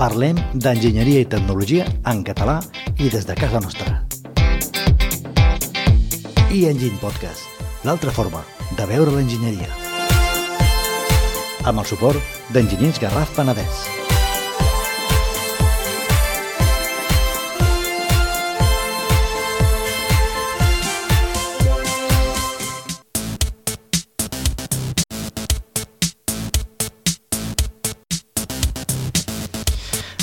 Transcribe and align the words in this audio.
Parlem 0.00 0.38
d'enginyeria 0.56 1.20
i 1.20 1.26
tecnologia 1.28 1.84
en 2.08 2.22
català 2.24 2.54
i 2.96 3.10
des 3.12 3.26
de 3.28 3.36
casa 3.36 3.60
nostra. 3.60 3.98
I 6.48 6.64
Engine 6.70 6.96
Podcast, 7.02 7.44
l'altra 7.84 8.08
forma 8.08 8.40
de 8.80 8.88
veure 8.88 9.12
l'enginyeria. 9.12 9.68
Amb 11.68 11.84
el 11.84 11.88
suport 11.92 12.36
d'Enginyers 12.56 13.04
Garraf 13.04 13.36
Penedès. 13.36 13.99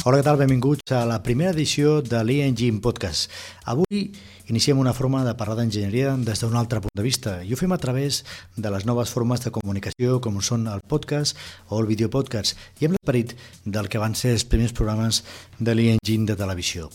Hola, 0.08 0.22
què 0.22 0.24
tal? 0.24 0.38
Benvinguts 0.40 0.94
a 0.96 1.02
la 1.04 1.18
primera 1.20 1.52
edició 1.52 1.98
de 2.00 2.22
l'e-Engine 2.24 2.80
Podcast. 2.80 3.26
Avui 3.68 4.06
iniciem 4.48 4.80
una 4.80 4.94
forma 4.96 5.26
de 5.26 5.34
parlar 5.36 5.58
d'enginyeria 5.58 6.14
des 6.24 6.40
d'un 6.40 6.56
altre 6.56 6.80
punt 6.86 6.96
de 6.96 7.04
vista 7.04 7.34
i 7.44 7.52
ho 7.52 7.60
fem 7.60 7.76
a 7.76 7.80
través 7.82 8.22
de 8.56 8.72
les 8.72 8.86
noves 8.88 9.12
formes 9.12 9.44
de 9.44 9.52
comunicació 9.52 10.22
com 10.24 10.40
són 10.40 10.64
el 10.72 10.86
podcast 10.88 11.36
o 11.68 11.82
el 11.82 11.92
videopodcast 11.92 12.56
i 12.80 12.88
amb 12.88 12.96
l'esperit 12.96 13.36
del 13.66 13.92
que 13.92 14.00
van 14.00 14.16
ser 14.16 14.32
els 14.38 14.48
primers 14.48 14.72
programes 14.72 15.26
de 15.60 15.76
l'e-Engine 15.76 16.32
de 16.32 16.40
televisió. 16.40 16.88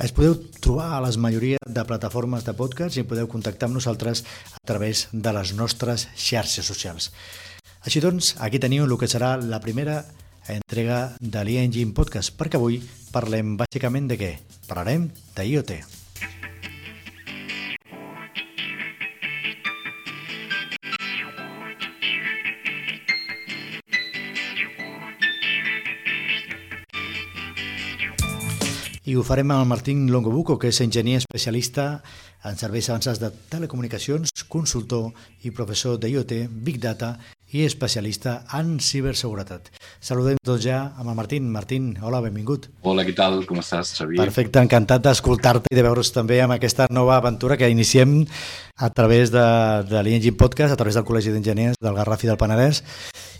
Es 0.00 0.16
podeu 0.16 0.40
trobar 0.56 0.94
a 0.94 1.04
les 1.04 1.20
majoria 1.20 1.60
de 1.68 1.84
plataformes 1.84 2.48
de 2.48 2.56
podcast 2.56 2.96
i 2.96 3.04
podeu 3.04 3.28
contactar 3.28 3.68
amb 3.68 3.82
nosaltres 3.82 4.24
a 4.56 4.64
través 4.64 5.10
de 5.12 5.36
les 5.36 5.52
nostres 5.52 6.08
xarxes 6.16 6.64
socials. 6.64 7.12
Així 7.84 8.00
doncs, 8.00 8.38
aquí 8.40 8.56
teniu 8.56 8.88
el 8.88 8.96
que 8.96 9.12
serà 9.12 9.36
la 9.36 9.60
primera 9.60 10.00
entrega 10.48 11.16
de 11.20 11.44
l'e-Engine 11.44 11.94
Podcast, 11.96 12.34
perquè 12.36 12.58
avui 12.60 12.80
parlem 13.14 13.56
bàsicament 13.56 14.08
de 14.10 14.18
què? 14.20 14.32
Parlarem 14.68 15.08
d'IoT. 15.36 15.78
I 29.04 29.16
ho 29.16 29.22
farem 29.22 29.50
amb 29.52 29.60
el 29.60 29.68
Martín 29.68 30.06
Longobuco, 30.10 30.56
que 30.58 30.70
és 30.72 30.80
enginyer 30.80 31.18
especialista 31.20 32.00
en 32.48 32.56
serveis 32.56 32.88
avançats 32.88 33.20
de 33.20 33.28
telecomunicacions, 33.52 34.32
consultor 34.48 35.12
i 35.44 35.52
professor 35.52 35.98
d'IoT, 36.00 36.32
Big 36.64 36.80
Data 36.80 37.18
i 37.54 37.62
especialista 37.62 38.40
en 38.58 38.80
ciberseguretat. 38.82 39.68
Saludem 40.02 40.40
tots 40.42 40.64
ja 40.66 40.80
amb 40.98 41.12
el 41.12 41.14
Martín. 41.14 41.46
Martín, 41.54 41.92
hola, 42.02 42.18
benvingut. 42.24 42.66
Hola, 42.82 43.04
què 43.06 43.14
tal? 43.14 43.38
Com 43.46 43.60
estàs, 43.62 43.92
Xavier? 43.94 44.18
Perfecte, 44.18 44.58
encantat 44.58 45.04
d'escoltar-te 45.06 45.70
i 45.70 45.78
de 45.78 45.84
veure's 45.86 46.10
també 46.16 46.40
amb 46.42 46.56
aquesta 46.56 46.88
nova 46.90 47.20
aventura 47.20 47.56
que 47.60 47.70
iniciem 47.70 48.24
a 48.74 48.90
través 48.90 49.30
de, 49.30 49.46
de 49.86 50.02
l'Engine 50.02 50.34
Podcast, 50.36 50.74
a 50.74 50.80
través 50.80 50.98
del 50.98 51.06
Col·legi 51.06 51.30
d'Enginyers 51.30 51.78
del 51.78 51.94
Garraf 51.94 52.26
i 52.26 52.32
del 52.32 52.40
Penedès, 52.42 52.82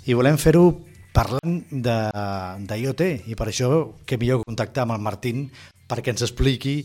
i 0.06 0.14
volem 0.14 0.38
fer-ho 0.38 0.68
parlant 1.14 1.60
d'IoT, 1.74 3.04
i 3.26 3.34
per 3.34 3.50
això 3.50 3.70
que 4.06 4.18
millor 4.18 4.46
contactar 4.46 4.86
amb 4.86 4.94
el 4.94 5.02
Martín 5.02 5.48
perquè 5.90 6.14
ens 6.14 6.22
expliqui 6.22 6.84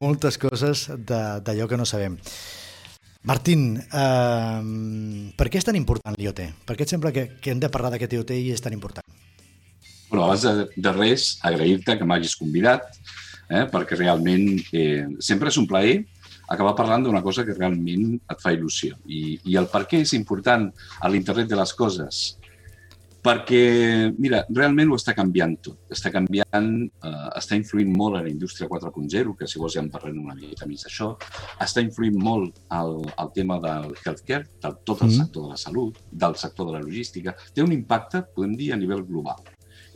moltes 0.00 0.40
coses 0.40 0.88
d'allò 0.96 1.68
que 1.68 1.76
no 1.76 1.84
sabem. 1.84 2.16
Martín, 3.24 3.78
eh, 3.80 5.32
per 5.32 5.46
què 5.48 5.56
és 5.56 5.64
tan 5.64 5.76
important 5.78 6.12
l'IoT? 6.18 6.42
Per 6.68 6.74
què 6.76 6.84
et 6.84 6.90
sembla 6.92 7.12
que, 7.12 7.22
que 7.40 7.54
hem 7.54 7.60
de 7.62 7.70
parlar 7.72 7.94
d'aquest 7.94 8.18
IoT 8.18 8.34
i 8.36 8.50
és 8.52 8.60
tan 8.60 8.76
important? 8.76 9.04
Bueno, 10.10 10.26
abans 10.26 10.44
de, 10.44 10.66
de 10.76 10.92
res, 10.92 11.38
agrair-te 11.40 11.96
que 11.96 12.04
m'hagis 12.04 12.36
convidat, 12.36 12.98
eh, 13.48 13.64
perquè 13.72 13.96
realment 13.96 14.44
eh, 14.76 15.06
sempre 15.24 15.48
és 15.48 15.56
un 15.56 15.68
plaer 15.70 16.02
acabar 16.52 16.74
parlant 16.76 17.06
d'una 17.06 17.22
cosa 17.24 17.46
que 17.48 17.56
realment 17.56 18.18
et 18.18 18.44
fa 18.44 18.52
il·lusió. 18.52 18.98
I, 19.08 19.38
I 19.48 19.56
el 19.56 19.70
per 19.72 19.86
què 19.88 20.02
és 20.04 20.12
important 20.12 20.68
a 21.00 21.08
l'internet 21.08 21.48
de 21.48 21.56
les 21.56 21.72
coses 21.72 22.20
perquè, 23.24 23.60
mira, 24.20 24.42
realment 24.52 24.90
ho 24.92 24.98
està 25.00 25.14
canviant 25.16 25.54
tot. 25.64 25.78
Està 25.94 26.10
canviant, 26.12 26.68
eh, 27.08 27.28
està 27.40 27.56
influint 27.56 27.92
molt 27.96 28.18
en 28.18 28.26
la 28.26 28.32
indústria 28.32 28.68
4.0, 28.68 29.32
que 29.38 29.48
si 29.48 29.60
vols 29.62 29.76
ja 29.76 29.82
en 29.84 29.88
parlem 29.92 30.18
una 30.20 30.36
mica 30.36 30.68
més 30.68 30.84
d'això. 30.84 31.14
Està 31.64 31.80
influint 31.84 32.18
molt 32.20 32.60
el, 32.78 32.98
el 33.08 33.32
tema 33.36 33.58
del 33.64 33.94
healthcare, 33.96 34.50
de 34.60 34.74
tot 34.84 35.06
el 35.06 35.08
mm. 35.08 35.16
sector 35.22 35.48
de 35.48 35.54
la 35.54 35.60
salut, 35.60 36.02
del 36.10 36.36
sector 36.40 36.68
de 36.68 36.76
la 36.76 36.84
logística. 36.84 37.34
Té 37.54 37.64
un 37.64 37.72
impacte, 37.72 38.26
podem 38.36 38.58
dir, 38.60 38.74
a 38.74 38.80
nivell 38.80 39.06
global. 39.08 39.40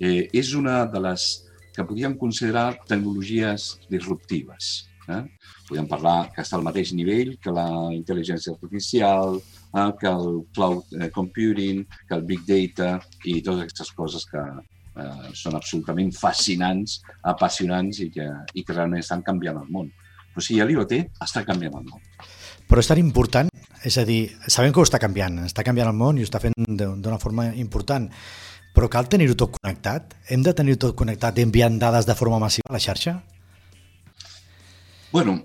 Eh, 0.01 0.31
és 0.33 0.55
una 0.57 0.81
de 0.89 1.05
les 1.05 1.29
que 1.77 1.85
podríem 1.85 2.17
considerar 2.19 2.81
tecnologies 2.89 3.75
disruptives. 3.93 4.89
Eh? 5.09 5.23
Podem 5.69 5.87
parlar 5.89 6.31
que 6.33 6.41
està 6.41 6.57
al 6.57 6.65
mateix 6.65 6.95
nivell 6.97 7.35
que 7.43 7.53
la 7.53 7.69
intel·ligència 7.93 8.55
artificial, 8.55 9.37
eh, 9.39 9.91
que 10.01 10.09
el 10.09 10.43
cloud 10.57 10.97
eh, 10.97 11.11
computing, 11.15 11.85
que 12.09 12.17
el 12.17 12.25
big 12.29 12.47
data 12.49 12.97
i 13.25 13.43
totes 13.43 13.67
aquestes 13.67 13.93
coses 13.97 14.25
que 14.31 14.41
eh, 14.41 15.31
són 15.37 15.59
absolutament 15.59 16.13
fascinants, 16.17 16.99
apassionants 17.35 18.01
i 18.05 18.11
que, 18.15 18.27
i 18.55 18.65
que 18.65 18.77
realment 18.77 19.05
estan 19.05 19.25
canviant 19.27 19.61
el 19.61 19.71
món. 19.75 19.93
Però 20.33 20.45
sí, 20.45 20.59
l'IoT 20.59 20.95
està 21.25 21.45
canviant 21.45 21.81
el 21.81 21.89
món. 21.89 22.03
Però 22.69 22.83
és 22.83 22.89
tan 22.89 23.01
important, 23.01 23.49
és 23.85 23.97
a 24.01 24.05
dir, 24.09 24.21
sabem 24.47 24.73
que 24.73 24.81
ho 24.81 24.87
està 24.87 25.01
canviant, 25.01 25.41
està 25.47 25.65
canviant 25.67 25.89
el 25.93 25.97
món 25.97 26.19
i 26.19 26.25
ho 26.25 26.29
està 26.29 26.41
fent 26.43 26.57
d'una 26.57 27.21
forma 27.21 27.49
important, 27.61 28.09
però 28.77 28.89
cal 28.93 29.09
tenir-ho 29.11 29.35
tot 29.35 29.57
connectat? 29.57 30.13
Hem 30.31 30.45
de 30.47 30.53
tenir-ho 30.55 30.79
tot 30.79 30.97
connectat 30.99 31.41
enviant 31.43 31.79
dades 31.81 32.07
de 32.07 32.15
forma 32.19 32.39
massiva 32.43 32.69
a 32.71 32.77
la 32.77 32.83
xarxa? 32.83 33.17
Bueno, 35.11 35.39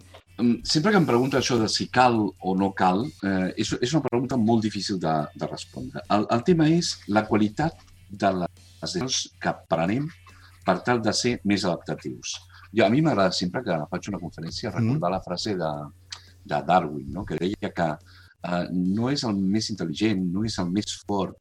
Sempre 0.66 0.92
que 0.92 0.98
em 0.98 1.06
pregunta 1.06 1.38
això 1.38 1.60
de 1.62 1.68
si 1.70 1.86
cal 1.94 2.16
o 2.18 2.54
no 2.58 2.72
cal, 2.74 3.04
eh, 3.22 3.54
és, 3.62 3.70
és 3.86 3.92
una 3.94 4.02
pregunta 4.02 4.38
molt 4.38 4.64
difícil 4.66 4.98
de, 5.00 5.14
de 5.38 5.50
respondre. 5.50 6.02
El, 6.10 6.26
el 6.34 6.42
tema 6.48 6.68
és 6.74 6.96
la 7.08 7.26
qualitat 7.28 7.84
de 8.10 8.32
les 8.40 8.64
decisions 8.82 9.20
que 9.42 9.54
prenem 9.70 10.10
per 10.66 10.80
tal 10.88 11.04
de 11.06 11.14
ser 11.14 11.36
més 11.46 11.68
adaptatius. 11.68 12.40
Jo, 12.74 12.88
a 12.88 12.90
mi 12.90 13.04
m'agrada 13.06 13.36
sempre 13.38 13.62
que 13.62 13.78
faig 13.92 14.10
una 14.10 14.22
conferència 14.24 14.74
recordar 14.74 15.12
mm. 15.12 15.14
la 15.14 15.22
frase 15.22 15.54
de, 15.60 15.72
de 16.50 16.62
Darwin, 16.66 17.08
no? 17.14 17.26
que 17.30 17.38
deia 17.38 17.70
que 17.70 17.90
eh, 17.94 18.66
no 18.74 19.14
és 19.14 19.26
el 19.30 19.38
més 19.38 19.70
intel·ligent, 19.70 20.26
no 20.34 20.48
és 20.50 20.58
el 20.64 20.74
més 20.74 20.98
fort 21.06 21.38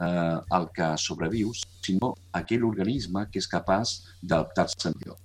eh, 0.00 0.38
el 0.58 0.70
que 0.76 0.94
sobreviu, 1.02 1.50
sinó 1.82 2.14
aquell 2.38 2.66
organisme 2.68 3.26
que 3.32 3.42
és 3.42 3.50
capaç 3.50 3.98
d'adaptar-se 4.22 4.94
millor. 4.94 5.18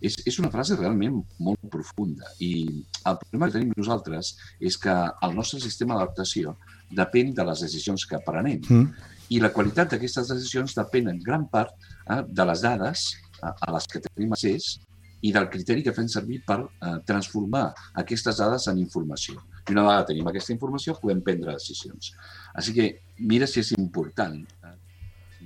És, 0.00 0.16
és 0.28 0.38
una 0.38 0.50
frase 0.52 0.76
realment 0.78 1.20
molt 1.42 1.70
profunda 1.72 2.28
i 2.44 2.52
el 2.68 3.18
problema 3.22 3.48
que 3.48 3.56
tenim 3.58 3.72
nosaltres 3.76 4.34
és 4.60 4.78
que 4.80 4.94
el 4.94 5.36
nostre 5.36 5.60
sistema 5.62 5.96
d'adaptació 5.96 6.54
depèn 6.90 7.34
de 7.36 7.46
les 7.48 7.62
decisions 7.66 8.06
que 8.08 8.20
prenem. 8.26 8.60
Mm. 8.68 9.14
I 9.34 9.40
la 9.44 9.52
qualitat 9.52 9.92
d'aquestes 9.92 10.30
decisions 10.32 10.76
depèn 10.78 11.10
en 11.12 11.18
gran 11.24 11.48
part 11.52 11.74
eh, 11.76 12.22
de 12.28 12.46
les 12.48 12.62
dades 12.64 13.08
eh, 13.42 13.50
a 13.50 13.72
les 13.74 13.88
que 13.90 14.04
tenim 14.06 14.32
accés 14.36 14.78
i 15.20 15.32
del 15.34 15.48
criteri 15.50 15.82
que 15.82 15.94
fem 15.94 16.08
servir 16.10 16.40
per 16.46 16.60
eh, 16.62 16.96
transformar 17.06 17.66
aquestes 18.02 18.38
dades 18.38 18.68
en 18.70 18.78
informació. 18.80 19.42
I 19.66 19.74
una 19.74 19.84
vegada 19.88 20.08
tenim 20.12 20.30
aquesta 20.30 20.54
informació, 20.54 20.96
podem 21.02 21.20
prendre 21.26 21.56
decisions. 21.58 22.12
Així 22.54 22.74
que 22.76 22.88
mira 23.18 23.48
si 23.50 23.60
és 23.60 23.74
important, 23.76 24.38
eh, 24.64 24.76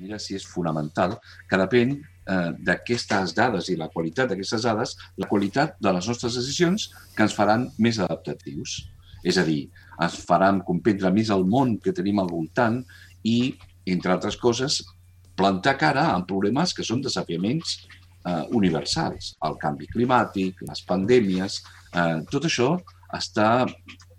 mira 0.03 0.21
si 0.23 0.37
és 0.37 0.47
fonamental, 0.47 1.17
que 1.49 1.61
depèn 1.65 1.97
eh, 2.27 2.51
d'aquestes 2.59 3.35
dades 3.37 3.69
i 3.73 3.77
la 3.79 3.91
qualitat 3.93 4.31
d'aquestes 4.31 4.67
dades, 4.69 4.97
la 5.19 5.29
qualitat 5.31 5.77
de 5.81 5.93
les 5.95 6.09
nostres 6.09 6.39
decisions 6.39 6.91
que 7.17 7.27
ens 7.27 7.37
faran 7.37 7.69
més 7.79 8.01
adaptatius. 8.03 8.83
És 9.23 9.39
a 9.39 9.47
dir, 9.47 9.69
ens 10.03 10.19
faran 10.27 10.61
comprendre 10.67 11.13
més 11.15 11.31
el 11.31 11.45
món 11.47 11.77
que 11.83 11.95
tenim 11.95 12.19
al 12.19 12.31
voltant 12.31 12.81
i, 13.23 13.55
entre 13.87 14.15
altres 14.15 14.37
coses, 14.37 14.81
plantar 15.39 15.77
cara 15.81 16.09
a 16.13 16.23
problemes 16.27 16.75
que 16.75 16.85
són 16.87 17.03
desafiaments 17.03 17.79
eh, 18.27 18.43
universals. 18.59 19.35
El 19.47 19.57
canvi 19.63 19.89
climàtic, 19.93 20.65
les 20.69 20.83
pandèmies, 20.89 21.63
eh, 21.95 22.19
tot 22.31 22.51
això 22.51 22.75
està 23.13 23.67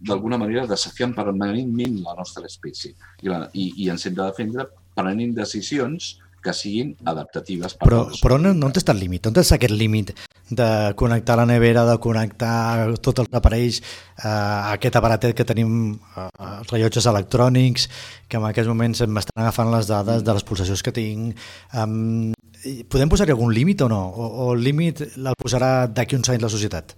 d'alguna 0.03 0.37
manera 0.37 0.67
desafiant 0.69 1.13
permanentment 1.15 2.01
la 2.03 2.15
nostra 2.17 2.45
espècie 2.49 2.93
i, 3.21 3.29
la, 3.29 3.47
i, 3.53 3.71
i 3.85 3.89
ens 3.89 4.05
hem 4.05 4.17
de 4.17 4.25
defendre 4.25 4.67
prenent 4.93 5.33
decisions 5.37 6.17
que 6.43 6.53
siguin 6.53 6.93
adaptatives. 7.09 7.77
Per 7.79 7.87
però, 7.87 8.03
però 8.21 8.37
on, 8.39 8.51
on 8.51 8.75
està 8.75 8.93
el 8.93 9.01
límit? 9.03 9.29
On 9.29 9.39
està 9.39 9.57
aquest 9.57 9.73
límit 9.73 10.13
de 10.53 10.67
connectar 10.99 11.37
la 11.39 11.47
nevera, 11.49 11.85
de 11.87 11.97
connectar 12.03 12.91
tots 13.01 13.23
els 13.23 13.39
aparells, 13.39 13.79
eh, 14.19 14.29
aquest 14.75 14.99
aparatet 14.99 15.35
que 15.37 15.47
tenim, 15.47 15.93
eh, 15.95 16.27
els 16.49 16.73
rellotges 16.73 17.07
electrònics, 17.09 17.87
que 18.27 18.37
en 18.37 18.49
aquests 18.49 18.71
moments 18.71 19.05
m'estan 19.07 19.45
agafant 19.45 19.71
les 19.73 19.89
dades 19.89 20.23
de 20.23 20.37
les 20.37 20.43
pulsacions 20.43 20.83
que 20.83 20.95
tinc. 20.95 21.39
Um, 21.73 22.33
podem 22.91 23.11
posar-hi 23.11 23.33
algun 23.33 23.53
límit 23.55 23.81
o 23.83 23.89
no? 23.91 24.03
O, 24.09 24.27
o 24.45 24.51
el 24.53 24.63
límit 24.63 25.01
el 25.15 25.33
posarà 25.39 25.87
d'aquí 25.87 26.19
uns 26.19 26.29
anys 26.29 26.43
la 26.43 26.51
societat? 26.51 26.95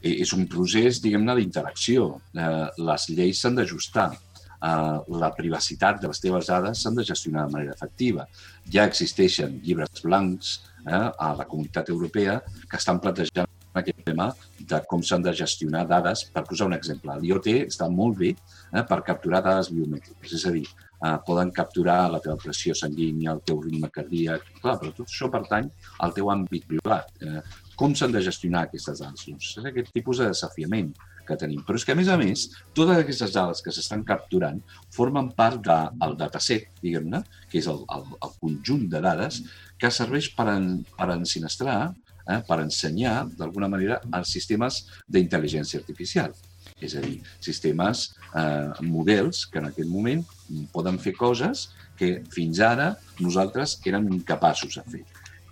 És 0.00 0.32
un 0.32 0.46
procés, 0.48 1.02
diguem-ne, 1.04 1.34
d'interacció. 1.36 2.14
Eh, 2.32 2.66
les 2.80 3.08
lleis 3.12 3.40
s'han 3.42 3.58
d'ajustar 3.58 4.08
eh, 4.14 4.29
la 4.60 5.30
privacitat 5.36 6.00
de 6.02 6.08
les 6.10 6.20
teves 6.20 6.50
dades 6.52 6.82
s'han 6.82 6.98
de 6.98 7.04
gestionar 7.04 7.46
de 7.46 7.54
manera 7.54 7.76
efectiva. 7.76 8.26
Ja 8.68 8.84
existeixen 8.84 9.60
llibres 9.64 10.02
blancs 10.04 10.58
eh, 10.86 11.08
a 11.18 11.34
la 11.38 11.46
comunitat 11.48 11.88
europea 11.88 12.40
que 12.68 12.76
estan 12.76 13.00
plantejant 13.00 13.48
aquest 13.74 14.02
tema 14.04 14.30
de 14.58 14.80
com 14.90 15.02
s'han 15.02 15.22
de 15.22 15.32
gestionar 15.32 15.86
dades. 15.88 16.24
Per 16.34 16.44
posar 16.48 16.68
un 16.70 16.76
exemple, 16.76 17.16
l'IoT 17.22 17.50
està 17.62 17.88
molt 17.88 18.18
bé 18.18 18.34
eh, 18.34 18.84
per 18.84 19.02
capturar 19.06 19.42
dades 19.46 19.70
biomètriques, 19.72 20.34
és 20.38 20.46
a 20.46 20.54
dir, 20.54 20.66
eh, 20.66 21.16
poden 21.26 21.52
capturar 21.56 22.00
la 22.10 22.20
teva 22.24 22.36
pressió 22.40 22.74
sanguínia, 22.74 23.34
el 23.36 23.44
teu 23.46 23.60
ritme 23.62 23.90
cardíac, 23.94 24.50
clar, 24.60 24.76
però 24.80 24.92
tot 24.96 25.06
això 25.08 25.30
pertany 25.32 25.70
al 26.00 26.16
teu 26.16 26.32
àmbit 26.32 26.66
privat. 26.74 27.12
Eh, 27.20 27.40
com 27.76 27.94
s'han 27.94 28.12
de 28.12 28.24
gestionar 28.24 28.66
aquestes 28.66 29.00
dades? 29.00 29.26
Doncs 29.30 29.54
és 29.58 29.70
aquest 29.70 29.94
tipus 29.94 30.20
de 30.20 30.28
desafiament 30.34 30.92
que 31.30 31.38
tenim. 31.40 31.62
Però 31.66 31.78
és 31.78 31.86
que, 31.86 31.94
a 31.94 31.98
més 31.98 32.10
a 32.10 32.18
més, 32.20 32.48
totes 32.76 33.00
aquestes 33.00 33.32
dades 33.36 33.62
que 33.64 33.74
s'estan 33.74 34.04
capturant 34.06 34.60
formen 34.94 35.30
part 35.38 35.62
del 35.62 36.16
dataset, 36.20 36.68
diguem-ne, 36.82 37.22
que 37.50 37.60
és 37.62 37.70
el, 37.70 37.82
el, 37.96 38.06
el 38.18 38.36
conjunt 38.42 38.86
de 38.92 39.02
dades 39.04 39.42
que 39.80 39.92
serveix 39.94 40.32
per, 40.36 40.50
en, 40.52 40.70
per 40.98 41.10
ensinistrar, 41.14 41.80
eh, 42.26 42.40
per 42.46 42.60
ensenyar, 42.64 43.24
d'alguna 43.38 43.70
manera, 43.72 44.00
els 44.18 44.32
sistemes 44.36 44.84
d'intel·ligència 45.08 45.80
artificial. 45.80 46.34
És 46.80 46.96
a 46.96 47.04
dir, 47.04 47.18
sistemes, 47.44 48.10
eh, 48.36 48.84
models 48.84 49.46
que 49.52 49.60
en 49.60 49.70
aquest 49.70 49.88
moment 49.88 50.24
poden 50.72 50.98
fer 51.00 51.14
coses 51.16 51.68
que 52.00 52.14
fins 52.32 52.60
ara 52.64 52.94
nosaltres 53.20 53.78
érem 53.88 54.08
incapaços 54.14 54.78
de 54.78 54.84
fer. 54.94 55.02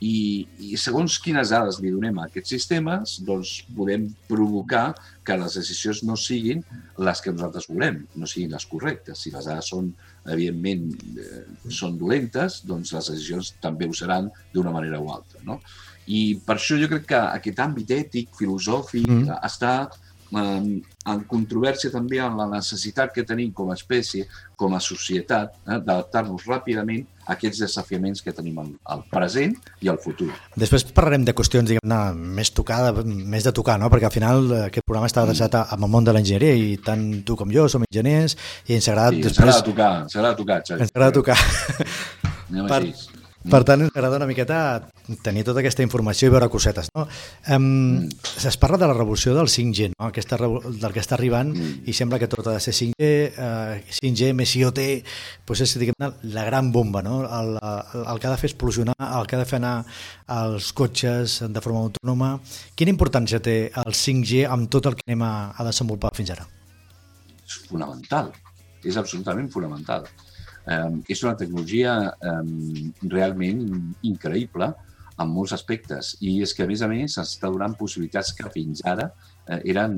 I, 0.04 0.46
i 0.62 0.76
segons 0.78 1.16
quines 1.22 1.50
dades 1.50 1.80
li 1.82 1.90
donem 1.90 2.20
a 2.20 2.28
aquests 2.28 2.52
sistemes, 2.54 3.16
doncs 3.26 3.56
podem 3.74 4.06
provocar 4.28 4.92
que 5.26 5.36
les 5.40 5.56
decisions 5.58 6.04
no 6.06 6.14
siguin 6.16 6.62
les 7.02 7.22
que 7.24 7.34
nosaltres 7.34 7.66
volem, 7.70 8.04
no 8.14 8.28
siguin 8.30 8.54
les 8.54 8.66
correctes. 8.70 9.24
Si 9.24 9.34
les 9.34 9.48
dades 9.50 9.72
són, 9.74 9.90
evidentment, 10.30 10.86
eh, 11.18 11.42
són 11.80 11.98
dolentes, 11.98 12.62
doncs 12.68 12.94
les 12.94 13.10
decisions 13.10 13.54
també 13.62 13.88
ho 13.88 13.96
seran 13.96 14.30
d'una 14.54 14.74
manera 14.74 15.02
o 15.02 15.10
altra. 15.14 15.42
No? 15.44 15.58
I 16.06 16.38
per 16.46 16.56
això 16.56 16.78
jo 16.80 16.88
crec 16.88 17.10
que 17.10 17.18
aquest 17.20 17.58
àmbit 17.60 17.90
ètic, 17.98 18.30
filosòfic, 18.38 19.08
mm. 19.08 19.40
està 19.50 19.74
eh, 19.84 20.80
en 21.12 21.26
controvèrsia 21.34 21.92
també 21.92 22.22
amb 22.22 22.38
la 22.38 22.48
necessitat 22.54 23.12
que 23.14 23.26
tenim 23.26 23.50
com 23.52 23.72
a 23.72 23.76
espècie, 23.76 24.28
com 24.56 24.78
a 24.78 24.80
societat, 24.80 25.58
eh, 25.66 25.78
d'adaptar-nos 25.78 26.46
ràpidament 26.46 27.06
aquests 27.34 27.62
desafiaments 27.64 28.22
que 28.24 28.34
tenim 28.34 28.58
al, 28.62 28.70
al 28.94 29.04
present 29.12 29.54
i 29.84 29.90
al 29.92 30.00
futur. 30.02 30.30
Després 30.58 30.86
parlarem 30.96 31.26
de 31.26 31.34
qüestions 31.36 31.68
diguem-ne 31.68 32.00
més 32.38 32.52
tocada, 32.54 33.04
més 33.04 33.46
de 33.46 33.52
tocar, 33.56 33.78
no? 33.80 33.90
perquè 33.92 34.08
al 34.08 34.14
final 34.14 34.42
eh, 34.48 34.62
aquest 34.68 34.86
programa 34.88 35.10
està 35.10 35.24
adreçat 35.26 35.54
mm. 35.60 35.76
al 35.76 35.92
món 35.92 36.08
de 36.08 36.16
l'enginyeria 36.16 36.56
i 36.56 36.74
tant 36.84 37.04
tu 37.28 37.36
com 37.38 37.52
jo 37.52 37.68
som 37.68 37.84
enginyers 37.88 38.38
i 38.68 38.78
ens 38.78 38.88
agrada 38.88 39.16
sí, 39.16 39.22
després... 39.28 39.52
Ens 39.52 39.60
agrada 39.60 39.68
tocar, 39.70 39.92
ens 40.06 40.18
agrada 40.18 40.40
tocar, 40.42 40.60
Xavi. 40.64 40.86
Ens 40.86 40.94
agrada 40.96 41.18
tocar. 41.20 41.38
Anem 42.48 42.68
per, 42.68 42.82
així. 42.82 43.17
Per 43.46 43.60
tant, 43.62 43.84
ens 43.84 43.94
agrada 43.94 44.18
una 44.18 44.26
miqueta 44.26 44.56
tenir 45.22 45.44
tota 45.46 45.62
aquesta 45.62 45.84
informació 45.84 46.26
i 46.28 46.32
veure 46.34 46.48
cosetes. 46.50 46.88
No? 46.96 47.04
Um. 47.54 48.08
Es 48.48 48.58
parla 48.60 48.80
de 48.80 48.88
la 48.90 48.96
revolució 48.96 49.34
del 49.36 49.46
5G, 49.48 49.92
no? 49.94 50.08
Aquesta, 50.08 50.36
del 50.38 50.94
que 50.94 51.00
està 51.00 51.14
arribant, 51.16 51.52
mm. 51.54 51.86
i 51.88 51.94
sembla 51.94 52.18
que 52.18 52.28
tot 52.30 52.46
ha 52.48 52.56
de 52.56 52.62
ser 52.64 52.74
5G, 52.74 53.08
uh, 53.38 53.94
5G 54.00 54.32
més 54.36 54.54
IoT, 54.58 54.82
doncs 55.46 55.64
és 55.64 55.76
diguem 55.80 56.18
la 56.34 56.44
gran 56.48 56.72
bomba, 56.74 57.02
no? 57.06 57.20
el, 57.24 57.54
el, 57.62 58.04
el 58.04 58.20
que 58.20 58.28
ha 58.28 58.34
de 58.34 58.42
fer 58.42 58.50
explosionar, 58.50 58.98
el 59.06 59.30
que 59.30 59.38
ha 59.38 59.42
de 59.42 59.48
fer 59.48 59.62
anar 59.62 59.74
els 60.38 60.72
cotxes 60.76 61.40
de 61.46 61.64
forma 61.64 61.86
autònoma. 61.86 62.34
Quina 62.74 62.94
importància 62.94 63.40
té 63.44 63.58
el 63.70 63.94
5G 63.94 64.48
amb 64.50 64.70
tot 64.72 64.90
el 64.90 64.98
que 64.98 65.06
anem 65.06 65.24
a, 65.26 65.34
a 65.54 65.68
desenvolupar 65.70 66.12
fins 66.18 66.34
ara? 66.34 66.48
És 67.46 67.62
fonamental, 67.70 68.34
és 68.84 68.98
absolutament 69.00 69.48
fonamental 69.52 70.10
Eh, 70.68 71.14
és 71.14 71.24
una 71.24 71.36
tecnologia 71.40 71.94
eh, 72.12 72.42
realment 73.08 73.64
increïble 74.04 74.68
en 75.18 75.32
molts 75.32 75.54
aspectes 75.56 76.14
i 76.20 76.38
és 76.44 76.54
que, 76.54 76.64
a 76.64 76.70
més 76.70 76.82
a 76.84 76.88
més, 76.90 77.18
està 77.22 77.50
donant 77.50 77.74
possibilitats 77.78 78.34
que 78.36 78.50
fins 78.54 78.84
ara 78.86 79.08
eh, 79.48 79.60
eren, 79.72 79.96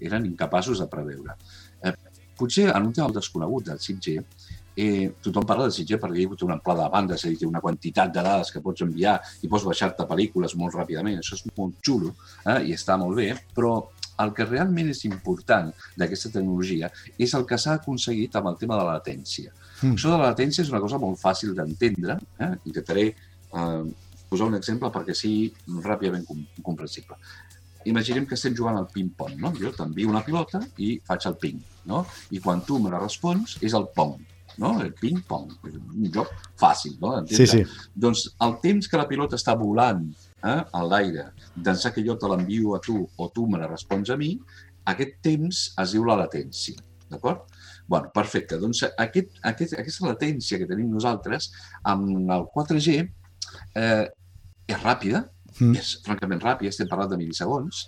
eren 0.00 0.26
incapaços 0.28 0.82
de 0.82 0.88
preveure. 0.90 1.36
Eh, 1.82 1.94
potser 2.38 2.68
en 2.72 2.88
un 2.90 2.94
tema 2.94 3.12
desconegut 3.14 3.70
del 3.70 3.80
5G, 3.82 4.16
eh, 4.78 5.10
tothom 5.24 5.46
parla 5.46 5.66
del 5.66 5.74
5G 5.74 5.98
perquè 6.02 6.22
hi 6.22 6.26
ha 6.28 6.44
una 6.46 6.58
amplada 6.58 6.86
de 6.86 6.94
banda, 6.94 7.16
és 7.18 7.24
a 7.24 7.32
dir, 7.32 7.48
una 7.48 7.62
quantitat 7.64 8.12
de 8.14 8.22
dades 8.22 8.52
que 8.54 8.62
pots 8.64 8.84
enviar 8.86 9.16
i 9.42 9.50
pots 9.50 9.66
baixar-te 9.66 10.06
pel·lícules 10.06 10.54
molt 10.60 10.76
ràpidament. 10.78 11.18
Això 11.18 11.38
és 11.38 11.46
molt 11.56 11.80
xulo 11.84 12.12
eh, 12.44 12.60
i 12.68 12.76
està 12.76 12.98
molt 13.00 13.18
bé, 13.18 13.32
però 13.54 13.72
el 14.22 14.34
que 14.34 14.46
realment 14.46 14.90
és 14.90 15.04
important 15.06 15.70
d'aquesta 15.98 16.32
tecnologia 16.34 16.90
és 17.18 17.34
el 17.38 17.46
que 17.46 17.58
s'ha 17.58 17.78
aconseguit 17.78 18.34
amb 18.36 18.52
el 18.52 18.58
tema 18.60 18.78
de 18.78 18.86
la 18.86 18.98
latència. 18.98 19.54
Mm. 19.82 19.94
Això 19.94 20.12
de 20.12 20.18
la 20.18 20.30
latència 20.32 20.64
és 20.64 20.70
una 20.72 20.82
cosa 20.82 21.00
molt 21.02 21.20
fàcil 21.20 21.54
d'entendre. 21.56 22.18
Eh? 22.38 22.52
Intentaré 22.70 23.08
eh, 23.08 23.82
posar 24.28 24.48
un 24.50 24.58
exemple 24.58 24.90
perquè 24.94 25.16
sigui 25.16 25.52
ràpidament 25.84 26.26
com 26.28 26.40
comprensible. 26.66 27.18
Imaginem 27.88 28.26
que 28.28 28.36
estem 28.36 28.56
jugant 28.58 28.76
al 28.76 28.88
ping-pong, 28.92 29.36
no? 29.40 29.52
Jo 29.56 29.70
t'envio 29.72 30.10
una 30.10 30.24
pilota 30.26 30.60
i 30.82 30.96
faig 31.06 31.28
el 31.30 31.38
ping, 31.40 31.60
no? 31.88 32.02
I 32.34 32.40
quan 32.44 32.64
tu 32.66 32.80
me 32.82 32.90
la 32.92 33.00
respons 33.00 33.56
és 33.64 33.76
el 33.78 33.86
pong, 33.94 34.18
no? 34.60 34.74
El 34.82 34.90
ping-pong. 34.98 35.54
És 35.70 35.76
un 35.78 36.08
joc 36.12 36.32
fàcil, 36.60 36.98
no? 37.00 37.14
Sí, 37.30 37.46
sí. 37.48 37.62
Doncs 37.94 38.26
el 38.44 38.58
temps 38.64 38.90
que 38.90 39.00
la 39.00 39.06
pilota 39.08 39.38
està 39.38 39.54
volant 39.56 40.02
eh, 40.42 40.58
a 40.60 40.82
l'aire, 40.84 41.30
d'ençà 41.54 41.94
que 41.94 42.04
jo 42.04 42.18
te 42.18 42.28
l'envio 42.30 42.74
a 42.76 42.82
tu 42.84 43.00
o 43.16 43.30
tu 43.34 43.46
me 43.48 43.62
la 43.62 43.70
respons 43.70 44.10
a 44.10 44.18
mi, 44.20 44.34
aquest 44.92 45.18
temps 45.24 45.64
es 45.78 45.94
diu 45.94 46.04
la 46.08 46.18
latència, 46.24 46.82
d'acord? 47.12 47.46
Bueno, 47.88 48.12
perfecte. 48.14 48.58
Doncs 48.60 48.84
aquest, 48.90 49.40
aquest, 49.48 49.74
aquesta 49.80 50.12
latència 50.12 50.60
que 50.60 50.68
tenim 50.68 50.92
nosaltres 50.92 51.50
amb 51.88 52.30
el 52.36 52.46
4G 52.54 52.96
eh, 53.00 54.04
és 54.68 54.82
ràpida, 54.84 55.24
mm. 55.56 55.74
és 55.80 55.94
francament 56.04 56.44
ràpida, 56.44 56.70
estem 56.74 56.90
parlant 56.90 57.14
de 57.14 57.20
milisegons, 57.20 57.86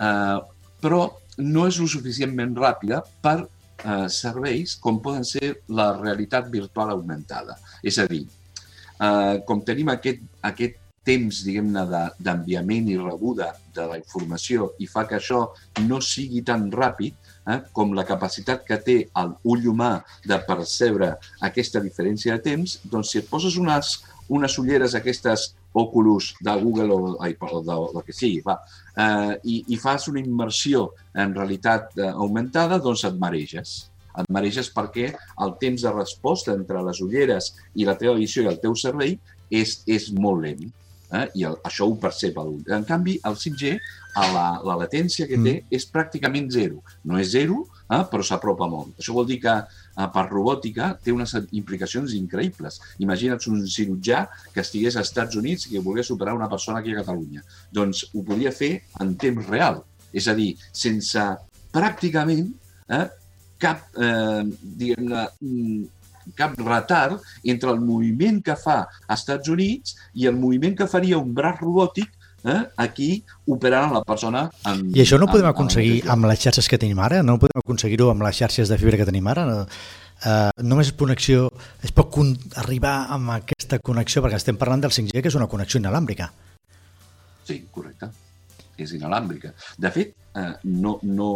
eh, 0.00 0.38
però 0.82 1.02
no 1.38 1.66
és 1.68 1.78
lo 1.80 1.88
suficientment 1.88 2.56
ràpida 2.58 3.02
per 3.24 3.38
eh, 3.42 4.08
serveis 4.12 4.78
com 4.80 5.02
poden 5.04 5.24
ser 5.28 5.58
la 5.68 5.92
realitat 6.00 6.48
virtual 6.52 6.96
augmentada. 6.96 7.58
És 7.84 8.00
a 8.00 8.08
dir, 8.08 8.24
eh, 8.24 9.36
com 9.46 9.60
tenim 9.68 9.92
aquest, 9.92 10.24
aquest 10.48 10.80
temps, 11.06 11.42
diguem-ne, 11.44 11.82
d'enviament 12.22 12.88
i 12.92 12.98
rebuda 12.98 13.50
de 13.74 13.86
la 13.90 13.98
informació 13.98 14.72
i 14.78 14.86
fa 14.86 15.04
que 15.08 15.18
això 15.18 15.44
no 15.88 15.98
sigui 16.00 16.44
tan 16.46 16.68
ràpid, 16.70 17.16
eh, 17.48 17.58
com 17.72 17.94
la 17.96 18.06
capacitat 18.08 18.64
que 18.66 18.78
té 18.86 18.96
l'ull 19.16 19.68
humà 19.72 19.92
de 20.28 20.38
percebre 20.46 21.12
aquesta 21.48 21.82
diferència 21.84 22.36
de 22.36 22.44
temps, 22.50 22.78
doncs 22.84 23.12
si 23.12 23.22
et 23.22 23.30
poses 23.30 23.58
unes, 23.60 23.98
unes 24.32 24.58
ulleres 24.62 24.96
aquestes 24.98 25.52
Oculus 25.72 26.34
de 26.44 26.52
Google 26.60 26.92
o, 26.92 26.98
ai, 27.24 27.32
o 27.40 27.62
de, 27.64 27.76
de 27.94 28.02
que 28.04 28.12
sigui, 28.12 28.42
va, 28.44 28.58
eh, 28.92 29.38
i, 29.48 29.62
i 29.72 29.78
fas 29.80 30.08
una 30.12 30.20
immersió 30.20 30.90
en 31.16 31.32
realitat 31.34 31.96
eh, 31.96 32.10
augmentada, 32.12 32.80
doncs 32.82 33.06
et 33.08 33.16
mareges. 33.20 33.78
Et 34.20 34.28
mareges 34.28 34.68
perquè 34.68 35.08
el 35.40 35.56
temps 35.60 35.86
de 35.86 35.94
resposta 35.94 36.52
entre 36.52 36.84
les 36.84 37.00
ulleres 37.00 37.54
i 37.72 37.88
la 37.88 37.96
teva 37.96 38.18
visió 38.18 38.44
i 38.44 38.50
el 38.52 38.60
teu 38.60 38.76
cervell 38.76 39.16
és, 39.48 39.78
és 39.88 40.10
molt 40.12 40.44
lent 40.44 40.68
eh? 41.12 41.26
i 41.38 41.44
el, 41.48 41.58
això 41.68 41.86
ho 41.88 41.94
percep 42.00 42.38
l'ull. 42.40 42.62
En 42.72 42.86
canvi, 42.88 43.18
el 43.28 43.36
5G, 43.38 43.76
a 44.18 44.26
la, 44.32 44.46
la 44.66 44.76
latència 44.82 45.28
que 45.28 45.38
té 45.38 45.54
mm. 45.54 45.76
és 45.76 45.86
pràcticament 45.92 46.50
zero. 46.52 46.82
No 47.08 47.20
és 47.20 47.30
zero, 47.32 47.62
eh? 47.86 48.02
però 48.10 48.24
s'apropa 48.26 48.68
molt. 48.70 48.96
Això 49.00 49.14
vol 49.16 49.28
dir 49.28 49.38
que 49.44 49.54
eh, 49.54 50.08
per 50.16 50.26
robòtica 50.28 50.92
té 51.04 51.14
unes 51.14 51.34
implicacions 51.50 52.16
increïbles. 52.18 52.80
Imagina't 53.04 53.48
un 53.52 53.64
cirurgià 53.76 54.26
que 54.52 54.64
estigués 54.64 54.98
als 54.98 55.12
Estats 55.12 55.40
Units 55.40 55.68
i 55.68 55.76
que 55.76 55.84
volgués 55.84 56.12
operar 56.14 56.36
una 56.38 56.50
persona 56.52 56.82
aquí 56.82 56.92
a 56.92 57.00
Catalunya. 57.00 57.44
Doncs 57.72 58.06
ho 58.12 58.26
podria 58.26 58.52
fer 58.56 58.74
en 59.00 59.16
temps 59.20 59.48
real. 59.48 59.82
És 60.12 60.28
a 60.28 60.36
dir, 60.36 60.52
sense 60.76 61.24
pràcticament 61.72 62.50
eh, 62.92 63.06
cap, 63.62 63.88
eh, 63.96 64.44
diguem-ne, 64.60 65.26
mm, 65.40 66.01
cap 66.38 66.58
retard 66.60 67.20
entre 67.44 67.70
el 67.70 67.80
moviment 67.80 68.42
que 68.44 68.56
fa 68.56 68.82
als 69.06 69.22
Estats 69.22 69.52
Units 69.52 69.96
i 70.14 70.28
el 70.30 70.36
moviment 70.38 70.76
que 70.78 70.90
faria 70.90 71.20
un 71.20 71.32
braç 71.34 71.62
robòtic 71.62 72.10
eh, 72.44 72.60
aquí 72.76 73.24
operant 73.46 73.92
la 73.94 74.02
persona. 74.04 74.46
En, 74.68 74.86
I 74.94 75.02
això 75.04 75.18
no 75.18 75.28
ho 75.28 75.32
podem 75.32 75.48
en, 75.48 75.54
aconseguir 75.54 75.98
en 76.02 76.14
amb 76.16 76.30
les 76.30 76.42
xarxes 76.42 76.68
que 76.70 76.80
tenim 76.80 77.00
ara? 77.02 77.22
No 77.26 77.38
podem 77.42 77.62
aconseguir-ho 77.62 78.10
amb 78.12 78.24
les 78.26 78.38
xarxes 78.38 78.72
de 78.72 78.78
fibra 78.80 79.00
que 79.00 79.08
tenim 79.08 79.28
ara? 79.32 79.46
No? 79.48 79.66
Uh, 80.22 80.50
només 80.62 80.92
connexió, 80.94 81.48
es 81.82 81.90
pot 81.90 82.14
arribar 82.62 83.08
amb 83.10 83.32
aquesta 83.34 83.80
connexió, 83.82 84.22
perquè 84.22 84.38
estem 84.38 84.58
parlant 84.58 84.84
del 84.84 84.94
5G, 84.94 85.18
que 85.18 85.32
és 85.32 85.38
una 85.38 85.48
connexió 85.50 85.80
inalàmbrica. 85.82 86.28
Sí, 87.42 87.64
correcte. 87.74 88.06
És 88.78 88.92
inalàmbrica. 88.94 89.50
De 89.82 89.90
fet, 89.90 90.14
uh, 90.38 90.52
no, 90.62 91.00
no, 91.02 91.32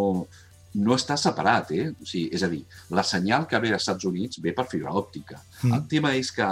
no 0.77 0.97
està 0.97 1.17
separat, 1.21 1.71
eh? 1.73 1.89
O 1.91 2.07
sigui, 2.07 2.29
és 2.37 2.45
a 2.45 2.51
dir, 2.53 2.63
la 2.93 3.05
senyal 3.07 3.47
que 3.49 3.61
ve 3.63 3.73
als 3.73 3.85
Estats 3.87 4.09
Units 4.09 4.41
ve 4.45 4.53
per 4.57 4.67
fibra 4.71 4.93
òptica. 4.97 5.39
Mm. 5.63 5.77
El 5.79 5.85
tema 5.91 6.15
és 6.19 6.33
que 6.35 6.47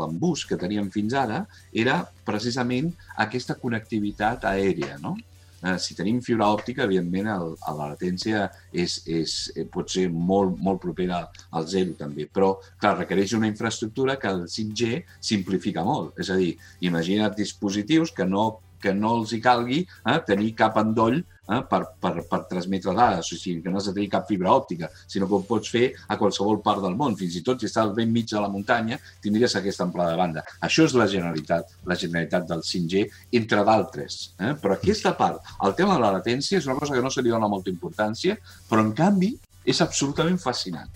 l'embús 0.00 0.46
que 0.48 0.58
teníem 0.60 0.88
fins 0.94 1.16
ara 1.18 1.42
era 1.72 2.00
precisament 2.24 2.92
aquesta 3.26 3.58
connectivitat 3.60 4.46
aèria, 4.48 4.96
no? 5.02 5.16
eh, 5.62 5.76
si 5.78 5.94
tenim 5.96 6.20
fibra 6.24 6.48
òptica, 6.54 6.86
evidentment 6.86 7.28
el, 7.34 7.54
la 7.66 7.90
latència 7.92 8.46
és, 8.72 9.00
és, 9.06 9.36
eh, 9.56 9.66
pot 9.68 9.92
ser 9.92 10.06
molt, 10.10 10.56
molt 10.58 10.80
propera 10.82 11.22
al 11.56 11.68
zero 11.68 11.96
també, 11.98 12.26
però 12.32 12.54
clar, 12.80 12.96
requereix 13.02 13.36
una 13.36 13.50
infraestructura 13.50 14.16
que 14.20 14.30
el 14.30 14.46
5G 14.48 15.04
simplifica 15.32 15.84
molt. 15.84 16.16
És 16.20 16.32
a 16.32 16.38
dir, 16.40 16.54
imagina't 16.86 17.36
dispositius 17.36 18.14
que 18.16 18.26
no 18.28 18.48
que 18.82 18.94
no 18.96 19.16
els 19.18 19.34
hi 19.34 19.40
calgui 19.44 19.82
eh, 19.84 20.18
tenir 20.26 20.54
cap 20.58 20.78
endoll 20.80 21.18
eh, 21.20 21.60
per, 21.70 21.80
per, 22.00 22.12
per 22.30 22.40
transmetre 22.50 22.94
dades, 22.96 23.32
o 23.34 23.38
sigui, 23.38 23.60
que 23.64 23.72
no 23.72 23.80
has 23.80 23.88
de 23.90 23.94
tenir 23.96 24.08
cap 24.12 24.28
fibra 24.28 24.52
òptica, 24.54 24.90
sinó 25.10 25.28
que 25.28 25.36
ho 25.38 25.42
pots 25.48 25.72
fer 25.74 25.86
a 26.08 26.18
qualsevol 26.20 26.60
part 26.64 26.82
del 26.84 26.96
món. 26.98 27.18
Fins 27.18 27.36
i 27.40 27.44
tot 27.46 27.60
si 27.60 27.68
estàs 27.70 27.92
ben 27.96 28.12
mig 28.14 28.30
de 28.30 28.40
la 28.42 28.50
muntanya, 28.52 29.00
tindries 29.22 29.56
aquesta 29.58 29.86
amplada 29.88 30.14
de 30.14 30.22
banda. 30.22 30.46
Això 30.66 30.86
és 30.88 30.96
la 30.98 31.08
generalitat, 31.10 31.76
la 31.90 31.98
generalitat 31.98 32.48
del 32.50 32.64
5G, 32.66 33.04
entre 33.40 33.66
d'altres. 33.66 34.20
Eh? 34.38 34.54
Però 34.62 34.76
aquesta 34.76 35.14
part, 35.18 35.52
el 35.66 35.76
tema 35.78 35.98
de 35.98 36.04
la 36.06 36.14
latència, 36.18 36.58
és 36.60 36.70
una 36.70 36.78
cosa 36.78 36.96
que 36.96 37.04
no 37.04 37.12
se 37.12 37.24
li 37.24 37.34
dona 37.34 37.50
molta 37.50 37.72
importància, 37.72 38.38
però 38.70 38.84
en 38.86 38.94
canvi 38.96 39.34
és 39.68 39.80
absolutament 39.84 40.40
fascinant. 40.40 40.90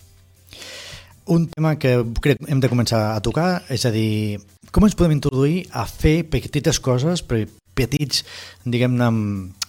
Un 1.25 1.47
tema 1.49 1.77
que 1.81 1.97
crec 2.21 2.43
hem 2.53 2.61
de 2.61 2.69
començar 2.69 3.15
a 3.15 3.21
tocar, 3.25 3.65
és 3.73 3.87
a 3.89 3.93
dir, 3.95 4.41
com 4.75 4.85
ens 4.85 4.97
podem 4.99 5.17
introduir 5.17 5.65
a 5.73 5.87
fer 5.89 6.19
petites 6.29 6.81
coses, 6.85 7.25
petits, 7.75 8.25
diguem-ne, 8.65 9.11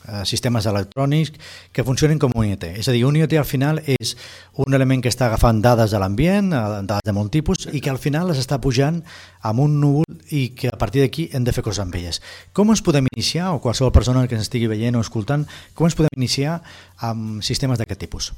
Eh, 0.06 0.22
sistemes 0.22 0.68
electrònics 0.70 1.34
que 1.74 1.84
funcionin 1.84 2.20
com 2.22 2.34
un 2.38 2.46
IoT. 2.46 2.68
És 2.78 2.86
a 2.88 2.94
dir, 2.94 3.02
un 3.08 3.16
IoT 3.18 3.40
al 3.40 3.48
final 3.50 3.80
és 3.90 4.14
un 4.62 4.78
element 4.78 5.02
que 5.02 5.10
està 5.10 5.26
agafant 5.26 5.64
dades 5.64 5.96
de 5.96 6.02
l'ambient, 6.02 6.52
eh, 6.54 6.62
dades 6.86 7.08
de 7.08 7.16
molt 7.16 7.32
tipus, 7.34 7.66
i 7.74 7.82
que 7.82 7.90
al 7.90 7.98
final 7.98 8.30
les 8.30 8.38
està 8.38 8.60
pujant 8.62 9.02
amb 9.42 9.64
un 9.66 9.80
núvol 9.82 10.06
i 10.30 10.50
que 10.54 10.70
a 10.70 10.78
partir 10.78 11.02
d'aquí 11.02 11.30
hem 11.34 11.44
de 11.44 11.54
fer 11.56 11.64
coses 11.66 11.82
amb 11.82 11.96
elles. 11.96 12.22
Com 12.54 12.70
ens 12.70 12.86
podem 12.86 13.10
iniciar, 13.16 13.54
o 13.54 13.62
qualsevol 13.62 13.92
persona 13.92 14.28
que 14.28 14.36
ens 14.38 14.46
estigui 14.46 14.70
veient 14.70 14.96
o 14.96 15.02
escoltant, 15.02 15.48
com 15.74 15.90
ens 15.90 15.98
podem 15.98 16.14
iniciar 16.16 16.62
amb 17.02 17.42
sistemes 17.42 17.80
d'aquest 17.80 18.06
tipus? 18.06 18.34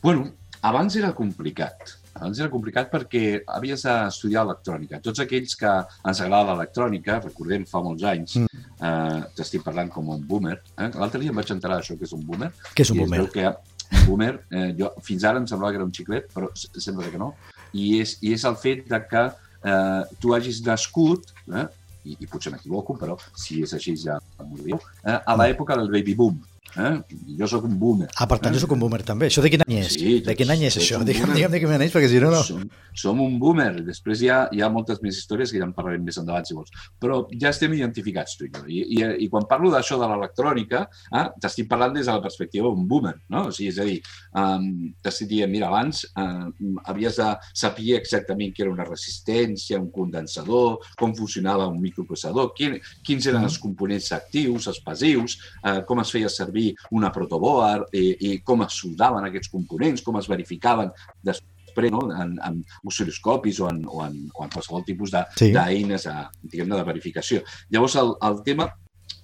Bueno, 0.00 0.32
abans 0.62 0.96
era 0.96 1.12
complicat 1.12 2.01
abans 2.14 2.40
era 2.40 2.50
complicat 2.52 2.90
perquè 2.92 3.42
havies 3.56 3.84
d'estudiar 3.86 4.44
electrònica. 4.46 5.00
Tots 5.04 5.22
aquells 5.24 5.56
que 5.58 5.72
ens 6.08 6.22
agrada 6.24 6.52
l'electrònica, 6.52 7.20
recordem 7.24 7.66
fa 7.68 7.82
molts 7.84 8.06
anys, 8.08 8.38
mm. 8.42 8.64
eh, 8.78 9.20
t'estic 9.36 9.64
parlant 9.66 9.90
com 9.92 10.12
un 10.14 10.24
boomer. 10.28 10.58
Eh? 10.76 10.90
L'altre 10.98 11.22
dia 11.22 11.32
em 11.32 11.40
vaig 11.40 11.52
enterar 11.54 11.80
d'això 11.80 11.98
que 11.98 12.08
és 12.08 12.16
un 12.16 12.24
boomer. 12.28 12.52
Què 12.72 12.86
és 12.86 12.94
un 12.94 13.02
boomer? 13.04 13.26
que 13.32 13.46
un 13.48 14.06
boomer, 14.06 14.32
eh, 14.50 14.70
jo, 14.78 14.92
fins 15.04 15.24
ara 15.28 15.40
em 15.40 15.46
semblava 15.48 15.72
que 15.72 15.80
era 15.80 15.88
un 15.88 15.94
xiclet, 15.94 16.28
però 16.34 16.50
sembla 16.56 17.10
que 17.12 17.20
no. 17.20 17.32
I 17.72 18.02
és, 18.02 18.18
i 18.20 18.34
és 18.36 18.44
el 18.48 18.58
fet 18.60 18.84
de 18.90 19.00
que 19.08 19.24
eh, 19.28 20.02
tu 20.20 20.34
hagis 20.36 20.62
nascut, 20.66 21.32
eh, 21.52 21.66
i, 22.04 22.16
i 22.18 22.28
potser 22.30 22.52
m'equivoco, 22.52 22.96
però 22.98 23.16
si 23.38 23.62
és 23.62 23.74
així 23.76 23.94
ja 24.00 24.18
m'ho 24.42 24.58
diu, 24.62 24.80
eh, 25.04 25.18
a 25.18 25.36
l'època 25.38 25.78
del 25.78 25.92
baby 25.92 26.16
boom. 26.18 26.40
Eh? 26.76 26.92
Jo 27.38 27.48
sóc 27.50 27.66
un 27.68 27.74
boomer. 27.78 28.08
Ah, 28.16 28.26
per 28.28 28.38
tant, 28.40 28.52
eh? 28.52 28.56
jo 28.56 28.64
sóc 28.64 28.72
un 28.76 28.80
boomer 28.80 29.02
també. 29.04 29.28
Això 29.28 29.42
de 29.44 29.50
quin 29.52 29.64
any 29.66 29.76
és? 29.82 29.92
Sí, 29.92 30.14
de 30.24 30.34
quin 30.38 30.52
any 30.54 30.64
és 30.68 30.78
això? 30.80 31.02
Digue'm, 31.04 31.34
digue'm 31.36 31.52
de 31.52 31.60
quin 31.60 31.74
any 31.76 31.84
és, 31.86 31.92
perquè 31.92 32.08
si 32.08 32.20
no, 32.22 32.30
no... 32.32 32.40
Som, 32.46 32.62
som 32.96 33.20
un 33.24 33.36
boomer. 33.42 33.82
Després 33.84 34.22
hi 34.24 34.30
ha, 34.32 34.38
hi 34.52 34.62
ha 34.64 34.70
moltes 34.72 35.02
més 35.04 35.18
històries 35.20 35.52
que 35.52 35.60
ja 35.60 35.66
en 35.68 35.74
parlarem 35.76 36.04
més 36.06 36.16
endavant, 36.22 36.46
si 36.48 36.56
vols. 36.56 36.72
Però 37.02 37.22
ja 37.36 37.50
estem 37.52 37.74
identificats, 37.76 38.38
tu 38.40 38.48
i 38.48 38.52
jo. 38.54 38.64
I, 38.64 38.80
i, 38.96 39.02
i 39.26 39.28
quan 39.32 39.44
parlo 39.50 39.72
d'això 39.72 39.98
de 40.00 40.08
l'electrònica, 40.08 40.86
eh, 41.12 41.26
t'estic 41.44 41.68
parlant 41.68 41.96
des 41.96 42.08
de 42.08 42.16
la 42.16 42.24
perspectiva 42.24 42.72
d'un 42.72 42.88
boomer, 42.88 43.14
no? 43.34 43.46
O 43.50 43.52
sigui, 43.52 43.68
és 43.74 43.82
a 43.82 43.88
dir, 43.88 43.98
um, 44.40 44.66
t'estic 45.04 45.28
dient, 45.34 45.52
mira, 45.52 45.68
abans 45.68 46.04
uh, 46.16 46.48
havies 46.88 47.20
de 47.20 47.28
saber 47.52 47.98
exactament 47.98 48.56
què 48.56 48.64
era 48.64 48.72
una 48.72 48.88
resistència, 48.88 49.80
un 49.80 49.90
condensador, 49.92 50.80
com 50.98 51.12
funcionava 51.16 51.68
un 51.68 51.80
microprocessador, 51.84 52.52
quin, 52.56 52.78
quins 53.04 53.28
eren 53.28 53.44
els 53.44 53.60
components 53.60 54.12
actius, 54.16 54.70
els 54.72 54.80
passius, 54.84 55.38
uh, 55.66 55.80
com 55.88 56.00
es 56.00 56.12
feia 56.16 56.32
servir 56.32 56.61
servir 56.62 56.76
una 56.90 57.10
protoboard 57.10 57.92
i, 57.94 58.32
i 58.32 58.40
com 58.42 58.62
es 58.62 58.78
soldaven 58.78 59.24
aquests 59.26 59.50
components, 59.50 60.02
com 60.02 60.18
es 60.18 60.28
verificaven 60.28 60.90
després 61.22 61.90
no? 61.90 62.10
en, 62.12 62.38
en 62.44 62.62
oscil·loscopis 62.84 63.60
o 63.60 63.68
en, 63.70 63.84
o, 63.86 64.04
en, 64.04 64.30
o 64.34 64.44
en 64.44 64.50
qualsevol 64.50 64.84
tipus 64.84 65.10
d'eines 65.12 66.06
de, 66.06 66.16
sí. 66.50 66.58
de, 66.58 66.64
de 66.64 66.84
verificació. 66.84 67.42
Llavors, 67.70 67.96
el, 67.96 68.14
el 68.22 68.42
tema, 68.44 68.68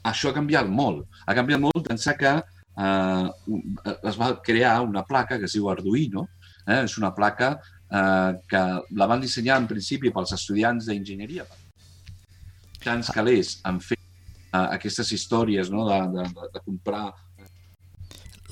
això 0.05 0.31
ha 0.31 0.37
canviat 0.37 0.69
molt. 0.69 1.07
Ha 1.27 1.37
canviat 1.37 1.61
molt 1.61 1.89
d'ençà 1.89 2.17
que 2.17 2.35
eh, 2.39 3.27
es 4.09 4.19
va 4.19 4.33
crear 4.43 4.81
una 4.83 5.05
placa 5.05 5.39
que 5.39 5.45
es 5.45 5.57
diu 5.57 5.69
Arduino. 5.69 6.29
Eh? 6.67 6.83
És 6.85 6.99
una 6.99 7.13
placa 7.15 7.55
eh, 7.55 8.33
que 8.49 8.65
la 8.97 9.09
van 9.09 9.21
dissenyar 9.21 9.61
en 9.61 9.69
principi 9.69 10.13
pels 10.13 10.33
estudiants 10.37 10.89
d'enginyeria. 10.89 11.47
Tants 12.81 13.11
calés 13.13 13.59
han 13.69 13.81
fet 13.85 14.01
eh, 14.01 14.67
aquestes 14.79 15.13
històries 15.13 15.71
no? 15.75 15.85
de, 15.89 16.01
de, 16.17 16.53
de 16.55 16.65
comprar 16.65 17.11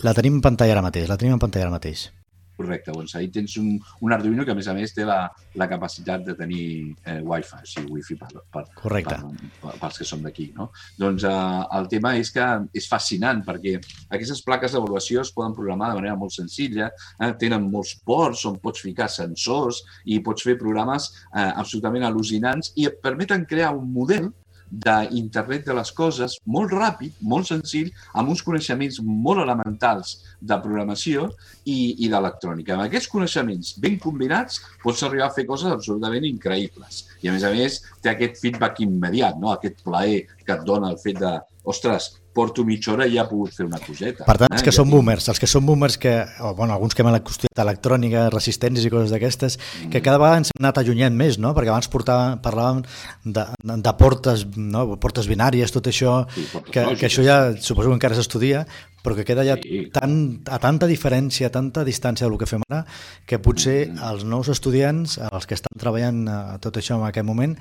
la 0.04 0.14
tenim 0.16 0.38
en 0.38 0.44
pantalla 0.44 0.76
ara 0.76 0.84
mateix, 0.84 1.08
la 1.08 1.16
tenim 1.20 1.36
en 1.36 1.42
pantalla 1.42 1.68
ara 1.68 1.76
mateix. 1.78 2.08
Correcte, 2.56 2.90
doncs 2.90 3.12
ahí 3.18 3.28
tens 3.28 3.58
un, 3.60 3.74
un 4.00 4.12
Arduino 4.12 4.44
que 4.44 4.54
a 4.54 4.56
més 4.56 4.68
a 4.72 4.72
més 4.72 4.94
té 4.96 5.04
la, 5.04 5.18
la 5.60 5.66
capacitat 5.68 6.22
de 6.24 6.32
tenir 6.38 6.62
eh, 7.04 7.18
Wi-Fi, 7.20 7.58
o 7.60 7.68
sigui, 7.68 7.98
Wi-Fi 7.98 8.16
per, 8.16 8.30
per, 8.54 8.62
Correcte. 8.78 9.18
per, 9.20 9.50
per, 9.60 9.74
pels 9.82 10.00
que 10.00 10.06
som 10.08 10.22
d'aquí. 10.24 10.46
No? 10.56 10.70
Doncs 10.96 11.26
eh, 11.28 11.34
el 11.76 11.90
tema 11.92 12.14
és 12.16 12.32
que 12.32 12.46
és 12.80 12.88
fascinant 12.88 13.42
perquè 13.44 13.74
aquestes 14.08 14.40
plaques 14.46 14.72
d'avaluació 14.72 15.20
es 15.20 15.34
poden 15.36 15.56
programar 15.58 15.92
de 15.92 16.00
manera 16.00 16.16
molt 16.16 16.32
senzilla, 16.32 16.88
eh, 17.20 17.30
tenen 17.36 17.68
molts 17.68 17.92
ports 18.08 18.46
on 18.48 18.56
pots 18.64 18.86
ficar 18.88 19.10
sensors 19.12 19.82
i 20.08 20.22
pots 20.24 20.48
fer 20.48 20.56
programes 20.56 21.12
eh, 21.12 21.50
absolutament 21.50 22.08
al·lucinants 22.08 22.72
i 22.80 22.88
et 22.88 23.00
permeten 23.04 23.44
crear 23.44 23.74
un 23.76 23.92
model 23.92 24.32
d'internet 24.70 25.66
de 25.66 25.76
les 25.78 25.92
coses 25.94 26.36
molt 26.46 26.72
ràpid, 26.74 27.14
molt 27.20 27.48
senzill, 27.50 27.92
amb 28.14 28.32
uns 28.32 28.42
coneixements 28.46 28.98
molt 29.04 29.42
elementals 29.44 30.16
de 30.40 30.58
programació 30.62 31.28
i, 31.64 31.94
i 32.04 32.10
d'electrònica. 32.12 32.74
Amb 32.74 32.86
aquests 32.88 33.10
coneixements 33.12 33.74
ben 33.82 33.98
combinats 34.02 34.60
pots 34.82 35.04
arribar 35.06 35.30
a 35.30 35.36
fer 35.36 35.46
coses 35.48 35.72
absolutament 35.72 36.26
increïbles. 36.28 37.04
I 37.22 37.30
a 37.30 37.36
més 37.36 37.46
a 37.46 37.54
més 37.54 37.80
té 38.02 38.12
aquest 38.12 38.40
feedback 38.42 38.82
immediat, 38.84 39.38
no? 39.40 39.52
aquest 39.54 39.82
plaer 39.86 40.24
que 40.44 40.56
et 40.56 40.64
dona 40.66 40.92
el 40.92 41.00
fet 41.02 41.20
de, 41.22 41.36
ostres, 41.64 42.14
porto 42.36 42.64
mitja 42.68 42.92
hora 42.92 43.06
i 43.08 43.14
ja 43.16 43.24
he 43.24 43.30
pogut 43.30 43.54
fer 43.56 43.66
una 43.66 43.80
coseta. 43.82 44.26
Per 44.28 44.36
tant, 44.42 44.52
els 44.52 44.62
eh? 44.62 44.66
que 44.66 44.74
són 44.74 44.90
boomers, 44.92 45.28
els 45.32 45.40
que 45.42 45.48
són 45.50 45.64
boomers 45.66 45.96
que, 46.02 46.14
o, 46.44 46.52
bueno, 46.58 46.76
alguns 46.76 46.96
que 46.96 47.04
hem 47.04 47.10
estudiat 47.16 47.62
electrònica, 47.64 48.26
resistències 48.34 48.84
i 48.86 48.92
coses 48.92 49.14
d'aquestes, 49.14 49.56
mm. 49.58 49.92
que 49.94 50.02
cada 50.04 50.20
vegada 50.22 50.42
ens 50.42 50.52
hem 50.52 50.62
anat 50.64 50.82
allunyant 50.82 51.16
més, 51.16 51.40
no? 51.42 51.54
Perquè 51.56 51.72
abans 51.72 51.88
portàvem, 51.92 52.42
parlàvem 52.44 52.82
de, 53.24 53.46
de 53.64 53.94
portes, 54.00 54.44
no? 54.56 54.84
portes 55.02 55.30
binàries, 55.30 55.72
tot 55.74 55.88
això, 55.92 56.18
sí, 56.34 56.46
que, 56.68 56.84
que 57.00 57.08
això 57.08 57.24
ja 57.26 57.38
suposo 57.56 57.90
que 57.90 57.98
encara 57.98 58.18
s'estudia, 58.18 58.66
però 59.06 59.14
que 59.14 59.24
queda 59.24 59.44
ja 59.46 59.54
sí. 59.62 59.84
tan, 59.94 60.42
a 60.50 60.58
tanta 60.62 60.88
diferència, 60.90 61.46
a 61.46 61.54
tanta 61.54 61.84
distància 61.86 62.26
del 62.26 62.38
que 62.40 62.48
fem 62.50 62.64
ara, 62.66 62.82
que 63.26 63.38
potser 63.42 63.78
mm. 63.86 64.00
els 64.10 64.26
nous 64.26 64.50
estudiants, 64.50 65.20
els 65.30 65.46
que 65.46 65.54
estan 65.54 65.78
treballant 65.78 66.24
a 66.28 66.40
tot 66.62 66.80
això 66.80 66.98
en 66.98 67.06
aquest 67.06 67.28
moment, 67.28 67.54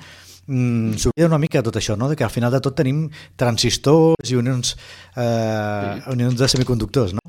mm, 0.46 0.96
s'oblida 1.02 1.28
una 1.30 1.40
mica 1.42 1.62
tot 1.62 1.76
això, 1.78 1.96
no? 1.98 2.08
de 2.08 2.16
que 2.16 2.24
al 2.24 2.32
final 2.32 2.52
de 2.54 2.62
tot 2.64 2.76
tenim 2.78 3.06
transistors 3.36 4.30
i 4.30 4.38
unions, 4.38 4.76
eh, 5.14 6.00
sí. 6.00 6.10
unions 6.14 6.38
de 6.38 6.48
semiconductors, 6.48 7.14
no? 7.18 7.22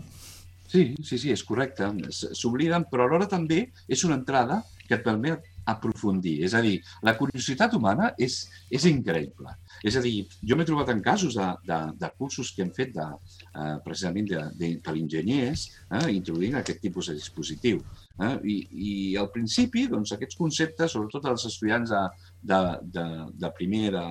Sí, 0.68 0.96
sí, 1.04 1.18
sí, 1.18 1.32
és 1.32 1.44
correcte. 1.48 1.88
S'obliden, 2.12 2.90
però 2.92 3.08
alhora 3.08 3.30
també 3.32 3.70
és 3.88 4.04
una 4.04 4.18
entrada 4.20 4.60
que 4.88 4.98
et 4.98 5.06
permet 5.06 5.46
aprofundir. 5.68 6.38
És 6.48 6.56
a 6.56 6.62
dir, 6.64 6.78
la 7.04 7.14
curiositat 7.20 7.76
humana 7.76 8.12
és, 8.24 8.40
és 8.72 8.88
increïble. 8.90 9.52
És 9.86 9.98
a 10.00 10.04
dir, 10.04 10.24
jo 10.50 10.58
m'he 10.58 10.66
trobat 10.68 10.94
en 10.94 11.04
casos 11.06 11.36
de, 11.38 11.48
de, 11.68 11.80
de 12.00 12.10
cursos 12.18 12.54
que 12.56 12.64
hem 12.64 12.72
fet 12.76 12.94
de, 12.96 13.08
uh, 13.52 13.76
precisament 13.86 14.30
de, 14.32 14.44
de, 14.58 14.72
per 14.84 14.96
enginyers 14.98 15.68
eh, 15.92 16.08
introduint 16.16 16.58
aquest 16.58 16.82
tipus 16.84 17.12
de 17.12 17.18
dispositiu. 17.20 17.84
Eh? 18.24 18.34
I, 18.50 18.58
I 18.72 18.94
al 19.22 19.30
principi, 19.34 19.86
doncs, 19.92 20.16
aquests 20.16 20.40
conceptes, 20.40 20.96
sobretot 20.96 21.28
els 21.34 21.46
estudiants 21.52 21.92
de, 21.94 22.04
de, 22.48 22.60
de, 22.96 23.06
de 23.44 23.50
primer 23.58 23.92
de, 23.92 24.06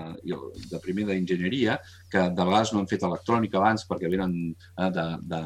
de 0.70 0.80
primer 0.84 1.06
d'enginyeria, 1.08 1.78
que 2.12 2.28
de 2.28 2.48
vegades 2.48 2.72
no 2.72 2.82
han 2.82 2.90
fet 2.90 3.06
electrònica 3.08 3.60
abans 3.60 3.86
perquè 3.88 4.10
venen 4.12 4.34
eh, 4.52 4.90
de, 4.92 5.06
de, 5.32 5.42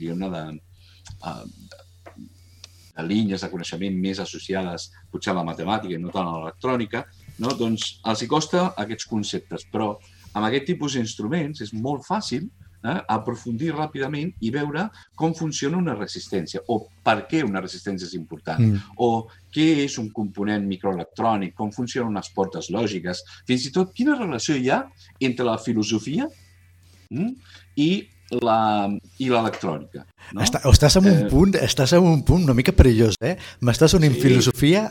diguem-ne, 0.00 0.30
de, 0.32 0.44
uh, 1.28 1.44
de 2.96 3.04
línies 3.04 3.44
de 3.44 3.50
coneixement 3.52 3.98
més 4.00 4.20
associades 4.22 4.90
potser 5.12 5.34
a 5.34 5.38
la 5.38 5.46
matemàtica 5.46 5.96
i 5.96 6.00
no 6.00 6.12
tant 6.14 6.28
a 6.28 6.36
l'electrònica, 6.38 7.04
no? 7.44 7.52
doncs 7.58 7.98
els 8.08 8.22
hi 8.22 8.30
costa 8.30 8.70
aquests 8.84 9.08
conceptes, 9.10 9.66
però 9.72 9.92
amb 10.32 10.48
aquest 10.48 10.70
tipus 10.72 10.96
d'instruments 10.96 11.64
és 11.64 11.74
molt 11.76 12.06
fàcil 12.08 12.46
eh, 12.46 12.65
aprofundir 13.12 13.72
ràpidament 13.74 14.32
i 14.40 14.52
veure 14.54 14.86
com 15.18 15.34
funciona 15.34 15.78
una 15.80 15.96
resistència 15.96 16.62
o 16.72 16.78
per 17.04 17.18
què 17.30 17.42
una 17.46 17.62
resistència 17.64 18.08
és 18.08 18.16
important 18.18 18.62
mm. 18.62 18.96
o 19.02 19.28
què 19.56 19.68
és 19.84 19.96
un 20.02 20.10
component 20.14 20.66
microelectrònic, 20.68 21.54
com 21.56 21.72
funcionen 21.72 22.12
unes 22.12 22.28
portes 22.34 22.68
lògiques, 22.74 23.22
fins 23.48 23.68
i 23.68 23.72
tot 23.72 23.94
quina 23.96 24.18
relació 24.18 24.56
hi 24.56 24.68
ha 24.70 24.82
entre 25.20 25.46
la 25.48 25.56
filosofia 25.62 26.28
mm, 27.10 27.32
i 27.80 27.90
la, 28.30 28.88
i 29.22 29.28
l'electrònica. 29.30 30.04
No? 30.34 30.42
Està, 30.42 30.60
estàs 30.66 30.96
en 30.98 31.06
un 31.06 31.18
eh... 31.22 31.26
punt, 31.30 31.54
estàs 31.62 31.92
en 31.94 32.06
un 32.06 32.22
punt 32.26 32.42
una 32.48 32.54
mica 32.58 32.74
perillós, 32.74 33.18
eh? 33.22 33.36
M'estàs 33.62 33.94
unint 33.98 34.16
sí. 34.16 34.22
filosofia 34.24 34.86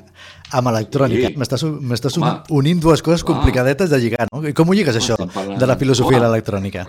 amb 0.56 0.72
electrònica. 0.72 1.34
Sí. 1.34 1.40
M'estàs 1.42 2.18
un, 2.22 2.30
unint 2.56 2.84
dues 2.84 3.04
coses 3.04 3.26
Home. 3.26 3.34
complicadetes 3.34 3.92
de 3.92 4.00
lligar, 4.00 4.30
no? 4.32 4.44
I 4.48 4.56
com 4.56 4.72
ho 4.72 4.78
lligues, 4.78 4.96
això, 4.96 5.18
de 5.20 5.68
la 5.68 5.78
filosofia 5.82 6.22
Home. 6.22 6.24
i 6.24 6.28
l'electrònica? 6.30 6.86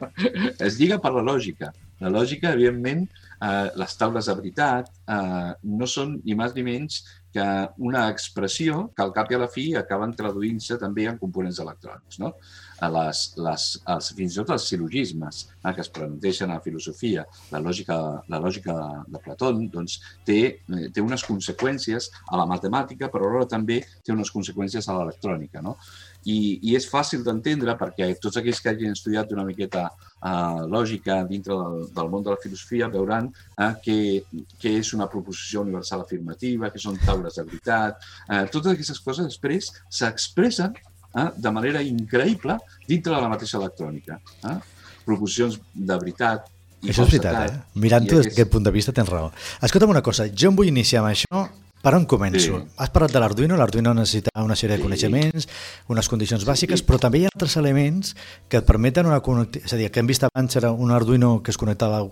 es 0.66 0.78
lliga 0.80 1.00
per 1.02 1.12
la 1.18 1.26
lògica. 1.26 1.72
La 2.02 2.10
lògica, 2.12 2.54
evidentment, 2.56 3.04
eh, 3.42 3.68
les 3.78 3.98
taules 4.00 4.30
de 4.30 4.38
veritat 4.40 4.88
eh, 4.88 5.52
no 5.76 5.88
són 5.90 6.16
ni 6.24 6.38
més 6.38 6.56
ni 6.56 6.64
menys 6.66 7.02
que 7.32 7.44
una 7.80 8.08
expressió 8.12 8.88
que 8.96 9.04
al 9.04 9.12
cap 9.16 9.30
i 9.32 9.36
a 9.36 9.44
la 9.44 9.48
fi 9.52 9.70
acaben 9.78 10.12
traduint-se 10.16 10.76
també 10.80 11.08
en 11.08 11.20
components 11.20 11.60
electrònics. 11.64 12.20
No? 12.22 12.34
Les, 12.82 13.18
les, 13.38 13.64
els, 13.94 14.08
fins 14.18 14.34
i 14.34 14.40
tot 14.40 14.52
els 14.56 14.64
silogismes 14.66 15.42
eh, 15.62 15.72
que 15.72 15.82
es 15.84 15.90
planteixen 15.94 16.50
a 16.50 16.56
la 16.58 16.64
filosofia, 16.64 17.24
la 17.52 17.60
lògica, 17.62 17.98
la 18.32 18.40
lògica 18.42 18.74
de 19.06 19.20
Platón, 19.22 19.68
doncs, 19.70 20.00
té, 20.26 20.38
eh, 20.58 20.88
té 20.94 21.04
unes 21.04 21.22
conseqüències 21.28 22.10
a 22.26 22.40
la 22.40 22.48
matemàtica, 22.50 23.10
però 23.12 23.28
alhora 23.28 23.50
també 23.50 23.82
té 24.02 24.14
unes 24.14 24.32
conseqüències 24.34 24.88
a 24.88 24.98
l'electrònica. 24.98 25.62
No? 25.62 25.76
I, 26.24 26.58
I 26.62 26.76
és 26.78 26.86
fàcil 26.90 27.24
d'entendre 27.26 27.74
perquè 27.78 28.12
tots 28.22 28.38
aquells 28.38 28.60
que 28.62 28.70
hagin 28.70 28.94
estudiat 28.94 29.32
una 29.34 29.46
miqueta 29.46 29.88
uh, 29.90 30.62
lògica 30.70 31.22
dintre 31.30 31.56
del, 31.58 31.88
del 31.94 32.12
món 32.12 32.22
de 32.22 32.34
la 32.34 32.40
filosofia 32.42 32.90
veuran 32.92 33.30
uh, 33.30 33.72
que, 33.82 34.22
que 34.58 34.76
és 34.78 34.92
una 34.94 35.08
proposició 35.10 35.64
universal 35.66 36.04
afirmativa, 36.04 36.70
que 36.70 36.82
són 36.82 37.00
taules 37.02 37.38
de 37.38 37.46
veritat. 37.48 38.06
Uh, 38.28 38.44
totes 38.54 38.74
aquestes 38.74 39.02
coses 39.02 39.30
després 39.30 39.72
s'expressen 39.90 40.78
uh, 41.14 41.28
de 41.36 41.54
manera 41.54 41.82
increïble 41.82 42.58
dintre 42.88 43.14
de 43.14 43.20
la 43.20 43.30
mateixa 43.32 43.58
electrònica. 43.60 44.18
Uh? 44.42 44.58
Proposicions 45.06 45.58
de 45.74 45.98
veritat, 45.98 46.48
i 46.82 46.90
això 46.90 47.04
és 47.06 47.12
veritat, 47.12 47.36
eh? 47.46 47.78
Mirant-ho 47.78 48.16
des 48.18 48.26
d'aquest 48.26 48.48
punt 48.50 48.64
de 48.66 48.70
vista 48.74 48.94
tens 48.94 49.10
raó. 49.10 49.28
Escolta'm 49.62 49.92
una 49.92 50.02
cosa, 50.02 50.26
jo 50.26 50.50
em 50.50 50.56
vull 50.58 50.70
iniciar 50.70 51.04
amb 51.04 51.12
això 51.12 51.44
per 51.82 51.96
on 51.96 52.04
començo? 52.06 52.58
Sí. 52.58 52.74
Has 52.78 52.90
parlat 52.94 53.14
de 53.14 53.20
l'Arduino, 53.22 53.56
l'Arduino 53.58 53.92
necessita 53.94 54.30
una 54.42 54.54
sèrie 54.58 54.78
de 54.78 54.84
coneixements, 54.84 55.48
unes 55.90 56.10
condicions 56.10 56.44
bàsiques, 56.46 56.78
sí. 56.78 56.86
però 56.86 57.00
també 57.02 57.18
hi 57.18 57.26
ha 57.26 57.32
altres 57.32 57.56
elements 57.58 58.14
que 58.48 58.60
et 58.60 58.66
permeten 58.68 59.10
una 59.10 59.18
connectivitat, 59.22 59.66
és 59.66 59.74
a 59.74 59.80
dir, 59.80 59.88
que 59.90 60.02
hem 60.02 60.10
vist 60.10 60.26
abans 60.26 60.58
era 60.58 60.70
un 60.70 60.94
Arduino 60.94 61.40
que 61.42 61.50
es 61.50 61.58
connectava 61.58 62.04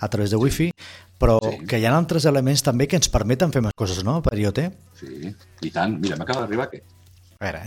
a 0.00 0.08
través 0.08 0.32
de 0.32 0.40
Wi-Fi, 0.40 0.70
però 1.20 1.36
sí. 1.44 1.66
que 1.68 1.80
hi 1.80 1.84
ha 1.84 1.92
altres 1.92 2.24
elements 2.28 2.64
també 2.64 2.88
que 2.88 2.96
ens 2.96 3.12
permeten 3.12 3.52
fer 3.52 3.60
més 3.64 3.76
coses, 3.76 4.00
no, 4.08 4.22
per 4.24 4.38
IoT? 4.40 4.62
Sí, 5.02 5.34
i 5.68 5.72
tant. 5.74 5.98
Mira, 6.00 6.16
m'acaba 6.16 6.46
d'arribar 6.46 6.70
aquest. 6.70 6.88
A 7.36 7.44
veure, 7.44 7.66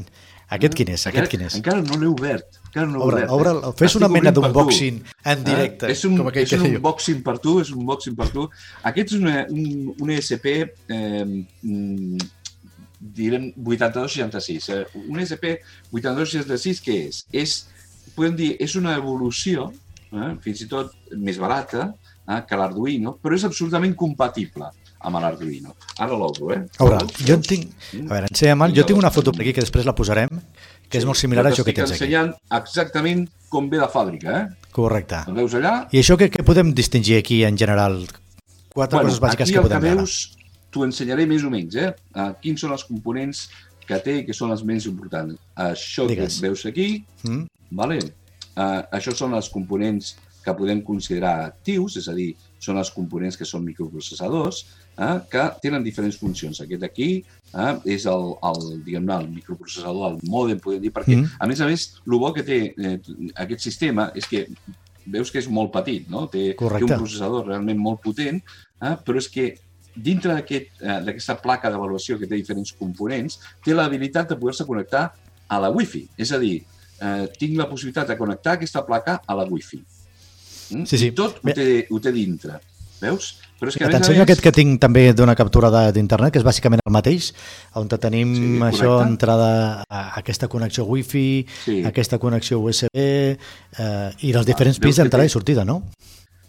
aquest 0.51 0.75
quin 0.77 0.91
és? 0.93 1.05
Aquest 1.09 1.31
quin 1.31 1.45
és? 1.47 1.55
Encara 1.59 1.81
no 1.85 1.97
l'he 1.99 2.09
obert. 2.09 2.59
Encara 2.67 2.87
no 2.89 3.01
obre, 3.05 3.23
obert. 3.25 3.57
Obre, 3.61 3.73
fes 3.79 3.91
Estic 3.91 4.01
una 4.01 4.09
mena 4.11 4.33
d'unboxing 4.35 4.99
en 5.01 5.33
eh? 5.33 5.43
directe. 5.47 5.87
Eh? 5.87 5.95
És 5.95 6.03
un, 6.09 6.17
com 6.19 6.29
és 6.43 6.53
un 6.57 6.65
unboxing 6.69 7.23
per 7.25 7.37
tu, 7.43 7.57
és 7.63 7.71
un 7.73 7.83
unboxing 7.83 8.17
per 8.19 8.29
tu. 8.33 8.47
Aquest 8.91 9.15
és 9.15 9.21
una, 9.21 9.35
un, 9.49 9.93
un 10.03 10.13
ESP 10.17 10.47
eh, 10.53 11.23
mm, 11.23 12.29
direm 13.19 13.49
8266. 13.55 14.69
Eh? 14.73 14.83
Un 15.05 15.23
ESP 15.23 15.49
8266 15.91 16.83
què 16.85 16.99
és? 17.07 17.23
És, 17.43 17.57
podem 18.17 18.37
dir, 18.39 18.53
és 18.63 18.77
una 18.79 18.97
evolució, 18.99 19.71
eh? 20.11 20.31
fins 20.43 20.63
i 20.65 20.69
tot 20.71 20.93
més 21.17 21.41
barata, 21.41 21.91
eh? 22.27 22.39
que 22.47 22.59
l'Arduino, 22.59 23.17
però 23.21 23.39
és 23.39 23.47
absolutament 23.47 23.95
compatible 23.99 24.71
amb 25.03 25.19
l'Arduino. 25.21 25.75
Ara 25.99 26.17
l'obro, 26.17 26.51
eh? 26.55 26.61
A 26.79 26.87
veure, 26.87 27.07
jo 27.19 27.37
en 27.37 27.45
tinc... 27.45 27.71
A 27.99 28.09
veure, 28.15 28.29
ensenya'm, 28.31 28.65
jo 28.75 28.85
tinc 28.87 28.99
una 28.99 29.11
foto 29.13 29.33
per 29.35 29.43
aquí 29.43 29.53
que 29.57 29.65
després 29.65 29.87
la 29.87 29.95
posarem, 29.97 30.31
que 30.89 31.01
és 31.01 31.07
molt 31.09 31.19
similar 31.19 31.45
a 31.45 31.51
això 31.51 31.65
que 31.67 31.75
tens 31.75 31.91
aquí. 31.91 31.99
ensenyant 31.99 32.33
exactament 32.59 33.27
com 33.53 33.69
ve 33.69 33.81
de 33.81 33.89
fàbrica, 33.91 34.39
eh? 34.39 34.69
Correcte. 34.73 35.23
El 35.29 35.37
veus 35.41 35.57
allà? 35.59 35.73
I 35.93 36.01
això 36.01 36.17
què, 36.19 36.29
què 36.33 36.45
podem 36.45 36.73
distingir 36.77 37.19
aquí 37.19 37.43
en 37.47 37.59
general? 37.59 38.01
Quatre 38.73 38.97
bueno, 38.97 39.09
coses 39.09 39.21
bàsiques 39.21 39.53
que 39.53 39.63
podem 39.65 39.83
veure. 39.83 40.07
T'ho 40.73 40.87
ensenyaré 40.87 41.27
més 41.29 41.45
o 41.45 41.51
menys, 41.53 41.77
eh? 41.77 41.91
Uh, 42.15 42.31
quins 42.41 42.63
són 42.65 42.73
els 42.73 42.85
components 42.89 43.45
que 43.85 43.99
té 44.01 44.19
i 44.21 44.25
que 44.25 44.33
són 44.33 44.53
els 44.55 44.63
més 44.65 44.87
importants. 44.89 45.37
Això 45.59 46.07
Digues. 46.09 46.39
que 46.39 46.47
veus 46.47 46.65
aquí, 46.69 46.87
mm. 47.27 47.43
vale? 47.77 47.99
Uh, 48.53 48.81
això 48.97 49.13
són 49.17 49.35
els 49.37 49.49
components 49.53 50.15
que 50.43 50.55
podem 50.57 50.81
considerar 50.85 51.35
actius, 51.47 51.97
és 52.01 52.09
a 52.11 52.15
dir, 52.17 52.31
són 52.61 52.79
els 52.81 52.91
components 52.93 53.37
que 53.39 53.47
són 53.47 53.63
microprocessadors, 53.67 54.63
eh, 54.97 55.17
que 55.31 55.47
tenen 55.63 55.83
diferents 55.85 56.17
funcions. 56.19 56.61
Aquest 56.63 56.85
aquí 56.87 57.09
eh, 57.19 57.73
és 57.95 58.05
el, 58.09 58.29
el, 58.49 58.63
diguem 58.85 59.09
el 59.17 59.27
microprocessador, 59.39 60.13
el 60.13 60.29
mòdem, 60.29 60.61
podem 60.63 60.81
dir, 60.83 60.93
perquè, 60.95 61.17
mm. 61.17 61.35
a 61.39 61.49
més 61.49 61.61
a 61.61 61.69
més, 61.69 61.89
el 62.05 62.17
bo 62.21 62.31
que 62.35 62.45
té 62.47 62.63
eh, 62.71 62.95
aquest 63.45 63.67
sistema 63.69 64.09
és 64.15 64.29
que 64.29 64.45
veus 65.05 65.31
que 65.31 65.41
és 65.41 65.49
molt 65.51 65.73
petit, 65.73 66.07
no? 66.11 66.27
Té, 66.31 66.53
té 66.55 66.83
un 66.85 66.95
processador 66.95 67.47
realment 67.49 67.79
molt 67.79 68.01
potent, 68.03 68.39
eh, 68.79 68.95
però 69.03 69.19
és 69.19 69.29
que 69.31 69.51
dintre 69.93 70.33
eh, 70.33 70.61
d'aquesta 70.81 71.35
eh, 71.35 71.41
placa 71.41 71.69
d'avaluació 71.69 72.17
que 72.19 72.29
té 72.29 72.37
diferents 72.39 72.73
components, 72.77 73.39
té 73.63 73.75
l'habilitat 73.75 74.31
de 74.31 74.39
poder-se 74.39 74.65
connectar 74.65 75.09
a 75.47 75.59
la 75.61 75.69
Wi-Fi. 75.73 76.07
És 76.17 76.31
a 76.33 76.39
dir, 76.41 76.63
eh, 76.99 77.25
tinc 77.37 77.57
la 77.59 77.69
possibilitat 77.69 78.09
de 78.09 78.17
connectar 78.17 78.57
aquesta 78.57 78.83
placa 78.87 79.19
a 79.25 79.37
la 79.37 79.45
Wi-Fi. 79.49 79.81
Mm? 80.73 80.85
Sí, 80.89 80.97
sí. 80.97 81.11
I 81.11 81.17
tot 81.17 81.43
ho 81.43 81.53
té, 81.53 81.67
ho 81.89 81.99
té 82.01 82.13
dintre. 82.15 82.59
Veus? 83.03 83.33
Però 83.59 83.71
és 83.71 83.77
que, 83.79 83.87
T'ensenyo 83.87 84.21
més... 84.21 84.25
aquest 84.25 84.43
que 84.43 84.51
tinc 84.55 84.79
també 84.83 85.05
d'una 85.15 85.35
captura 85.39 85.69
d'internet, 85.95 86.33
que 86.33 86.41
és 86.41 86.47
bàsicament 86.47 86.81
el 86.83 86.95
mateix, 86.95 87.31
on 87.79 87.91
tenim 87.91 88.33
sí, 88.35 88.47
això, 88.67 88.97
entrada 89.05 89.51
a 89.87 90.05
aquesta 90.19 90.49
connexió 90.51 90.87
Wi-Fi, 90.89 91.27
sí. 91.65 91.77
aquesta 91.87 92.19
connexió 92.19 92.59
USB 92.63 92.97
eh, 93.03 94.09
i 94.27 94.33
els 94.33 94.49
diferents 94.49 94.81
pins 94.83 94.99
d'entrada 94.99 95.29
i 95.29 95.31
sortida, 95.31 95.67
no? 95.67 95.81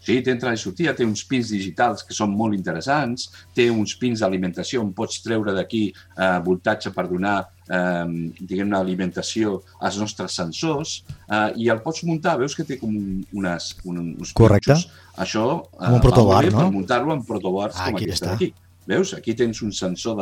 Sí, 0.04 0.18
té 0.20 0.34
entrada 0.34 0.52
i 0.52 0.60
sortida, 0.60 0.92
té 0.92 1.04
uns 1.06 1.22
pins 1.24 1.48
digitals 1.54 2.04
que 2.04 2.12
són 2.12 2.34
molt 2.36 2.52
interessants, 2.56 3.30
té 3.56 3.70
uns 3.72 3.94
pins 3.96 4.20
d'alimentació 4.20 4.82
on 4.84 4.92
pots 4.96 5.22
treure 5.24 5.54
d'aquí 5.56 5.86
eh, 5.88 6.26
voltatge 6.44 6.92
per 6.92 7.06
donar 7.08 7.38
eh, 7.72 8.04
diguem-ne, 8.36 8.76
alimentació 8.76 9.62
als 9.80 9.96
nostres 10.02 10.36
sensors 10.36 10.98
eh, 11.24 11.54
i 11.56 11.70
el 11.72 11.80
pots 11.86 12.04
muntar, 12.04 12.36
veus 12.42 12.56
que 12.58 12.66
té 12.68 12.76
com 12.82 12.92
unes, 12.92 13.70
un, 13.88 14.02
uns 14.12 14.34
Correcte. 14.36 14.76
Pinxos. 14.76 15.03
Això 15.20 15.44
eh, 15.78 15.92
un 15.92 16.02
protobar, 16.02 16.42
no? 16.50 16.58
per 16.58 16.74
muntar-lo 16.74 17.14
en 17.14 17.22
protobars 17.26 17.78
ah, 17.78 17.88
com 17.90 18.00
aquí 18.00 18.10
està. 18.10 18.32
d'aquí. 18.32 18.50
Veus? 18.88 19.14
Aquí 19.16 19.34
tens 19.38 19.62
un 19.64 19.72
sensor 19.72 20.18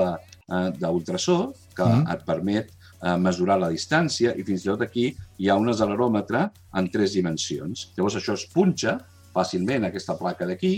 d'ultrasó 0.78 1.38
eh, 1.48 1.74
que 1.74 1.86
mm. 1.86 2.04
et 2.14 2.24
permet 2.28 2.70
eh, 2.70 3.16
mesurar 3.18 3.58
la 3.62 3.70
distància 3.72 4.34
i 4.38 4.44
fins 4.46 4.66
i 4.66 4.70
tot 4.70 4.84
aquí 4.86 5.08
hi 5.12 5.48
ha 5.50 5.56
un 5.58 5.72
accelerometre 5.72 6.44
en 6.78 6.90
tres 6.92 7.16
dimensions. 7.18 7.88
Llavors 7.96 8.20
això 8.20 8.36
es 8.38 8.46
punxa 8.52 8.98
fàcilment 9.32 9.88
aquesta 9.88 10.18
placa 10.20 10.46
d'aquí 10.48 10.76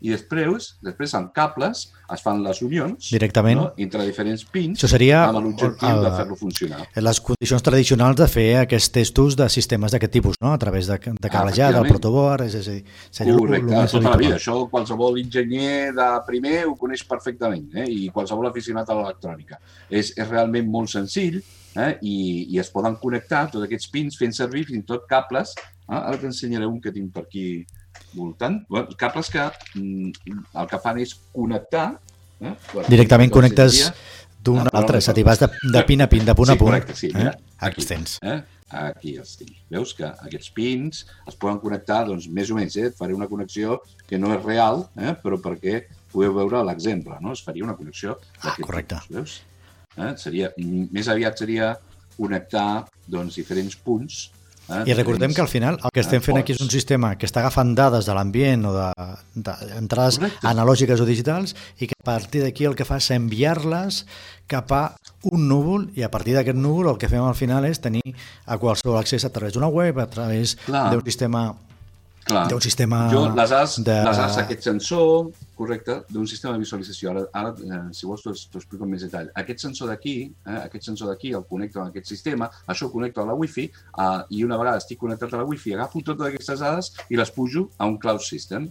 i 0.00 0.12
després, 0.12 0.74
després 0.84 1.14
amb 1.16 1.32
cables 1.36 1.86
es 2.12 2.22
fan 2.22 2.42
les 2.44 2.60
unions 2.62 3.08
directament 3.10 3.58
no? 3.58 3.66
entre 3.82 4.04
diferents 4.06 4.44
pins 4.52 4.78
Això 4.78 4.90
seria 4.92 5.22
amb 5.26 5.40
l'objectiu 5.40 6.02
de 6.04 6.12
fer-lo 6.14 6.36
funcionar. 6.38 6.84
Les 7.02 7.20
condicions 7.24 7.64
tradicionals 7.64 8.18
de 8.20 8.28
fer 8.30 8.46
aquests 8.60 8.92
testos 8.94 9.36
de 9.38 9.48
sistemes 9.52 9.94
d'aquest 9.94 10.14
tipus, 10.18 10.38
no? 10.42 10.52
a 10.52 10.60
través 10.60 10.90
de, 10.90 10.98
de 10.98 11.32
cablejada, 11.32 11.80
del 11.80 11.90
protoboard, 11.90 12.46
és 12.46 12.56
a 12.60 12.64
dir, 12.76 12.82
seria 13.10 13.36
Correcte, 13.38 13.72
el, 13.72 13.80
el 13.80 13.92
tota 13.96 14.12
la 14.12 14.20
vida. 14.20 14.38
Això 14.40 14.58
qualsevol 14.72 15.20
enginyer 15.22 15.92
de 15.96 16.08
primer 16.28 16.56
ho 16.66 16.76
coneix 16.78 17.04
perfectament 17.08 17.68
eh? 17.76 17.88
i 17.90 18.10
qualsevol 18.14 18.50
aficionat 18.50 18.90
a 18.90 18.98
l'electrònica. 18.98 19.60
És, 19.90 20.12
és 20.16 20.28
realment 20.28 20.68
molt 20.70 20.92
senzill 20.92 21.40
eh? 21.40 21.96
I, 22.02 22.16
i 22.54 22.60
es 22.62 22.70
poden 22.72 22.98
connectar 23.02 23.46
tots 23.52 23.66
aquests 23.66 23.90
pins 23.92 24.18
fent 24.18 24.34
servir 24.36 24.66
fins 24.68 24.84
i 24.84 24.86
tot 24.88 25.06
cables. 25.10 25.54
Eh? 25.86 25.98
Ara 25.98 26.20
t'ensenyaré 26.20 26.68
un 26.68 26.80
que 26.82 26.94
tinc 26.94 27.12
per 27.14 27.26
aquí 27.26 27.46
voltant. 28.14 28.60
Bueno, 28.68 28.96
cables 28.98 29.30
que 29.30 29.44
mm, 29.74 30.12
el 30.62 30.68
que 30.70 30.82
fan 30.82 31.00
és 31.02 31.16
connectar... 31.32 31.88
Eh? 32.40 32.52
Bueno, 32.72 32.88
Directament 32.92 33.32
connectes 33.32 33.80
d'un 34.44 34.60
a 34.62 34.68
l'altre, 34.68 35.00
és 35.02 35.08
a 35.08 35.14
dir, 35.16 35.24
vas 35.26 35.40
de, 35.40 35.48
de 35.72 35.82
pin 35.88 36.04
a 36.04 36.08
pin, 36.10 36.24
de 36.26 36.34
punt 36.36 36.50
sí, 36.50 36.54
a 36.54 36.60
punt. 36.60 36.74
Correcte, 36.74 36.98
sí, 36.98 37.10
mira, 37.14 37.32
eh? 37.32 37.54
aquí, 37.56 37.80
aquí 37.80 37.88
tens. 37.88 38.18
Eh? 38.22 38.38
Aquí 38.76 39.14
els 39.20 39.36
tinc. 39.38 39.52
Veus 39.70 39.92
que 39.94 40.06
aquests 40.06 40.50
pins 40.54 41.04
es 41.06 41.36
poden 41.38 41.60
connectar, 41.62 42.00
doncs, 42.08 42.26
més 42.34 42.50
o 42.50 42.58
menys, 42.58 42.76
eh? 42.80 42.88
et 42.90 42.98
faré 42.98 43.14
una 43.14 43.28
connexió 43.30 43.78
que 44.08 44.18
no 44.18 44.32
és 44.34 44.42
real, 44.42 44.84
eh? 44.98 45.14
però 45.22 45.38
perquè 45.42 45.84
podeu 46.12 46.34
veure 46.34 46.64
l'exemple, 46.66 47.18
no? 47.22 47.34
Es 47.36 47.44
faria 47.46 47.66
una 47.66 47.76
connexió 47.78 48.16
ah, 48.42 48.56
correcte. 48.60 48.98
Tipus, 49.06 49.14
veus? 49.14 49.36
Eh? 49.96 50.12
Seria, 50.20 50.50
més 50.58 51.08
aviat 51.12 51.38
seria 51.38 51.74
connectar 52.16 52.86
doncs, 53.06 53.36
diferents 53.38 53.76
punts 53.86 54.26
Eh? 54.68 54.82
I 54.90 54.94
recordem 54.94 55.34
que 55.34 55.40
al 55.40 55.48
final 55.48 55.78
el 55.78 55.92
que 55.94 56.02
estem 56.02 56.22
fent 56.22 56.40
aquí 56.40 56.54
és 56.56 56.62
un 56.62 56.70
sistema 56.72 57.12
que 57.18 57.28
està 57.28 57.42
agafant 57.42 57.74
dades 57.78 58.08
de 58.08 58.14
l'ambient 58.16 58.66
o 58.66 58.72
d'entrades 58.74 60.18
de, 60.18 60.30
de 60.30 60.48
analògiques 60.50 61.02
o 61.02 61.06
digitals 61.06 61.54
i 61.78 61.86
que 61.86 61.94
a 61.94 62.06
partir 62.06 62.42
d'aquí 62.42 62.66
el 62.66 62.74
que 62.78 62.86
fa 62.88 62.98
és 63.02 63.10
enviar-les 63.14 64.02
cap 64.50 64.72
a 64.74 64.82
un 65.30 65.46
núvol 65.50 65.88
i 65.94 66.02
a 66.06 66.10
partir 66.10 66.34
d'aquest 66.34 66.58
núvol 66.58 66.90
el 66.92 66.98
que 66.98 67.10
fem 67.10 67.22
al 67.22 67.38
final 67.38 67.66
és 67.66 67.82
tenir 67.82 68.02
a 68.46 68.58
qualsevol 68.62 68.98
accés 68.98 69.26
a 69.26 69.30
través 69.34 69.54
d'una 69.54 69.70
web, 69.70 69.98
a 70.02 70.10
través 70.10 70.56
d'un 70.66 71.02
sistema 71.06 71.48
d'un 72.26 72.60
sistema... 72.60 73.06
Jo, 73.12 73.26
les 73.34 73.50
dades, 73.50 73.76
de... 73.86 73.96
les 74.06 74.18
dades 74.18 74.38
aquest 74.42 74.66
sensor, 74.66 75.30
correcte, 75.56 76.00
d'un 76.10 76.26
sistema 76.26 76.54
de 76.56 76.62
visualització. 76.62 77.12
Ara, 77.12 77.24
ara 77.38 77.52
eh, 77.54 77.82
si 77.96 78.08
vols, 78.08 78.24
t'ho 78.24 78.34
explico 78.34 78.86
en 78.86 78.92
més 78.92 79.04
detall. 79.06 79.30
Aquest 79.42 79.62
sensor 79.66 79.92
d'aquí, 79.92 80.16
eh, 80.46 80.58
aquest 80.64 80.90
sensor 80.90 81.12
d'aquí, 81.12 81.32
el 81.38 81.46
connecto 81.50 81.82
a 81.82 81.88
aquest 81.92 82.10
sistema, 82.10 82.50
això 82.66 82.88
ho 82.88 82.92
connecto 82.94 83.22
a 83.22 83.28
la 83.30 83.36
Wi-Fi, 83.38 83.68
eh, 83.68 84.08
i 84.38 84.42
una 84.44 84.58
vegada 84.60 84.82
estic 84.82 85.00
connectat 85.02 85.32
a 85.34 85.42
la 85.42 85.48
Wi-Fi, 85.48 85.76
agafo 85.78 86.02
totes 86.04 86.32
aquestes 86.32 86.64
dades 86.66 86.92
i 87.08 87.20
les 87.20 87.32
pujo 87.32 87.68
a 87.78 87.88
un 87.88 87.98
cloud 88.02 88.24
system, 88.26 88.68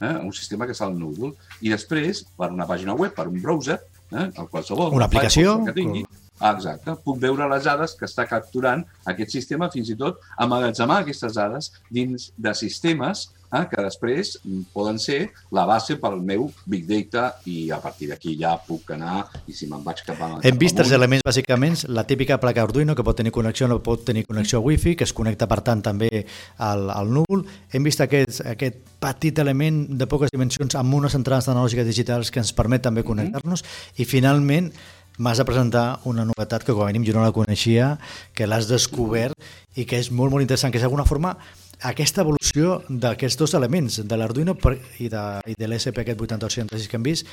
eh, 0.00 0.16
un 0.18 0.32
sistema 0.34 0.66
que 0.66 0.76
està 0.76 0.90
al 0.90 0.98
núvol. 0.98 1.36
I 1.62 1.72
després, 1.72 2.26
per 2.36 2.50
una 2.52 2.68
pàgina 2.68 2.98
web, 2.98 3.14
per 3.16 3.28
un 3.30 3.40
browser, 3.42 3.80
eh, 4.10 4.28
el 4.28 4.50
qualsevol... 4.50 4.92
Una 4.98 5.06
aplicació... 5.10 5.60
Que 5.66 5.78
tingui, 5.78 6.06
Ah, 6.40 6.52
exacte. 6.52 6.96
Puc 7.04 7.20
veure 7.22 7.48
les 7.48 7.64
dades 7.64 7.94
que 7.96 8.04
està 8.08 8.26
capturant 8.28 8.84
aquest 9.08 9.32
sistema, 9.32 9.70
fins 9.72 9.90
i 9.92 9.96
tot 9.98 10.20
amagatzemar 10.42 11.00
aquestes 11.02 11.38
dades 11.38 11.72
dins 11.90 12.30
de 12.36 12.52
sistemes 12.54 13.28
eh, 13.52 13.64
que 13.70 13.82
després 13.82 14.34
poden 14.74 14.98
ser 15.02 15.30
la 15.54 15.66
base 15.68 15.96
pel 16.00 16.18
meu 16.26 16.48
Big 16.66 16.86
Data 16.88 17.28
i 17.50 17.70
a 17.74 17.78
partir 17.82 18.10
d'aquí 18.10 18.36
ja 18.40 18.56
puc 18.66 18.92
anar 18.96 19.24
i 19.46 19.54
si 19.56 19.68
me'n 19.70 19.84
vaig 19.86 20.02
cap 20.06 20.20
a... 20.22 20.30
Hem 20.46 20.58
vist 20.60 20.78
tres 20.78 20.92
elements, 20.96 21.24
bàsicament, 21.26 21.78
la 21.88 22.06
típica 22.08 22.40
placa 22.42 22.66
Arduino 22.66 22.96
que 22.96 23.06
pot 23.06 23.18
tenir 23.18 23.32
connexió 23.34 23.68
o 23.68 23.72
no 23.72 23.80
pot 23.84 24.04
tenir 24.08 24.26
connexió 24.26 24.60
a 24.60 24.66
Wi-Fi, 24.66 24.96
que 24.96 25.06
es 25.08 25.14
connecta, 25.16 25.48
per 25.50 25.62
tant, 25.66 25.84
també 25.86 26.10
al, 26.58 26.90
al 26.90 27.12
núvol. 27.12 27.46
Hem 27.72 27.86
vist 27.86 28.02
aquest, 28.04 28.42
aquest 28.46 28.82
petit 29.02 29.38
element 29.42 29.84
de 29.98 30.08
poques 30.10 30.32
dimensions 30.32 30.76
amb 30.78 30.94
unes 30.98 31.16
entrades 31.18 31.48
tecnològiques 31.48 31.86
digitals 31.88 32.32
que 32.32 32.42
ens 32.42 32.52
permet 32.56 32.84
també 32.84 33.02
mm-hmm. 33.02 33.10
connectar-nos 33.12 33.62
mm 33.62 33.66
-hmm. 33.66 34.02
i, 34.02 34.04
finalment, 34.04 34.72
m'has 35.18 35.38
de 35.40 35.46
presentar 35.48 35.84
una 36.04 36.24
novetat 36.28 36.64
que 36.64 36.74
com 36.74 36.84
a 36.84 36.90
mínim 36.90 37.06
jo 37.06 37.14
no 37.16 37.24
la 37.24 37.34
coneixia, 37.34 37.96
que 38.34 38.46
l'has 38.46 38.68
descobert 38.68 39.34
i 39.76 39.86
que 39.88 40.00
és 40.00 40.10
molt, 40.10 40.32
molt 40.32 40.44
interessant, 40.44 40.72
que 40.72 40.80
és 40.80 40.84
d'alguna 40.84 41.06
forma 41.08 41.36
aquesta 41.84 42.24
evolució 42.24 42.80
d'aquests 42.88 43.38
dos 43.40 43.54
elements, 43.54 44.00
de 44.08 44.16
l'Arduino 44.16 44.56
i 44.98 45.10
de, 45.12 45.24
i 45.46 45.56
de 45.58 45.68
l'SP 45.68 46.02
aquest 46.02 46.20
8266 46.20 46.88
que 46.88 46.96
hem 46.96 47.04
vist, 47.04 47.26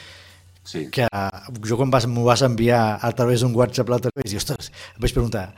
sí. 0.63 0.87
que 0.91 1.07
jo 1.63 1.79
quan 1.79 1.91
vas, 1.91 2.07
m'ho 2.07 2.25
vas 2.27 2.43
enviar 2.43 2.99
a 3.01 3.11
través 3.15 3.41
d'un 3.41 3.55
WhatsApp 3.55 3.89
l'altre 3.89 4.11
dia, 4.17 4.33
i 4.33 4.41
ostres, 4.41 4.71
em 4.95 5.03
vaig 5.03 5.15
preguntar, 5.15 5.49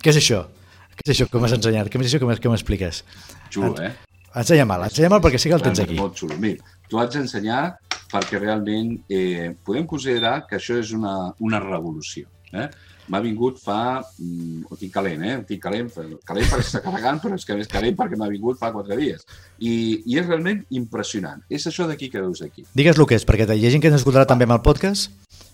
què 0.00 0.12
és 0.12 0.20
això? 0.22 0.46
Què 0.92 1.08
és 1.08 1.14
això 1.16 1.28
que 1.28 1.40
m'has 1.40 1.56
ensenyat? 1.56 1.88
Què 1.88 2.00
és 2.00 2.08
això 2.12 2.20
que 2.20 2.52
m'expliques? 2.52 3.04
Xulo, 3.52 3.74
eh? 3.80 3.92
Ensenya-me'l, 4.32 4.86
ensenya-me'l 4.88 5.20
perquè 5.24 5.40
sí 5.40 5.50
que 5.50 5.58
el 5.58 5.64
tens 5.64 5.82
aquí. 5.82 5.96
Molt 5.98 6.16
xulo. 6.16 6.36
Mira, 6.40 6.64
t'ho 6.92 7.00
haig 7.00 7.16
d'ensenyar 7.16 7.64
perquè 8.12 8.36
realment 8.36 8.98
eh, 9.08 9.54
podem 9.64 9.86
considerar 9.88 10.42
que 10.44 10.58
això 10.58 10.76
és 10.76 10.92
una, 10.92 11.32
una 11.40 11.60
revolució. 11.62 12.28
Eh? 12.52 12.66
M'ha 13.08 13.20
vingut 13.24 13.56
fa... 13.62 14.02
Mm, 14.20 14.66
ho 14.68 14.76
tinc 14.76 14.92
calent, 14.92 15.22
eh? 15.24 15.36
Ho 15.40 15.46
tinc 15.48 15.62
calent, 15.64 15.88
calent 16.28 16.50
perquè 16.50 16.66
està 16.66 16.82
carregant, 16.84 17.22
però 17.22 17.38
és 17.38 17.46
que 17.48 17.56
més 17.56 17.70
calent 17.72 17.96
perquè 17.96 18.18
m'ha 18.20 18.28
vingut 18.30 18.60
fa 18.60 18.68
quatre 18.74 18.98
dies. 19.00 19.24
I, 19.58 19.72
I 20.04 20.18
és 20.20 20.28
realment 20.28 20.60
impressionant. 20.76 21.40
És 21.48 21.64
això 21.70 21.88
d'aquí 21.88 22.10
que 22.12 22.20
veus 22.20 22.44
aquí. 22.44 22.66
Digues 22.76 23.00
el 23.00 23.08
que 23.08 23.16
és, 23.16 23.24
perquè 23.28 23.48
hi 23.48 23.64
ha 23.64 23.72
gent 23.72 23.82
que 23.84 23.88
ens 23.90 24.02
escoltarà 24.02 24.28
també 24.28 24.44
amb 24.48 24.58
el 24.58 24.64
podcast. 24.66 25.08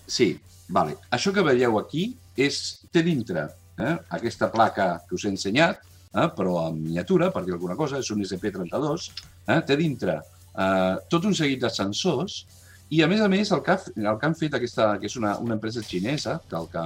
Sí, 0.09 0.33
vale. 0.67 0.97
Això 1.15 1.31
que 1.35 1.45
veieu 1.45 1.79
aquí 1.79 2.09
és, 2.35 2.59
té 2.91 3.05
dintre 3.07 3.47
eh, 3.79 3.95
aquesta 4.19 4.51
placa 4.51 4.91
que 5.07 5.15
us 5.15 5.23
he 5.23 5.31
ensenyat, 5.31 5.79
eh, 6.11 6.27
però 6.35 6.65
en 6.67 6.83
miniatura, 6.83 7.31
per 7.31 7.45
dir 7.47 7.55
alguna 7.55 7.79
cosa, 7.79 8.03
és 8.03 8.11
un 8.11 8.27
SP32, 8.27 9.07
eh, 9.47 9.61
té 9.63 9.79
dintre 9.79 10.19
eh, 10.59 10.95
tot 11.11 11.27
un 11.29 11.35
seguit 11.37 11.61
de 11.63 11.71
sensors 11.73 12.43
i, 12.89 13.03
a 13.05 13.07
més 13.07 13.21
a 13.21 13.27
més, 13.29 13.51
el 13.53 13.61
que, 13.61 13.73
ha, 13.75 13.91
el 14.01 14.15
que 14.17 14.25
han 14.25 14.35
fet 14.37 14.55
aquesta, 14.57 14.91
que 15.01 15.05
és 15.05 15.15
una, 15.19 15.35
una 15.43 15.55
empresa 15.59 15.81
xinesa, 15.85 16.39
que 16.49 16.57
el 16.57 16.69
que 16.73 16.85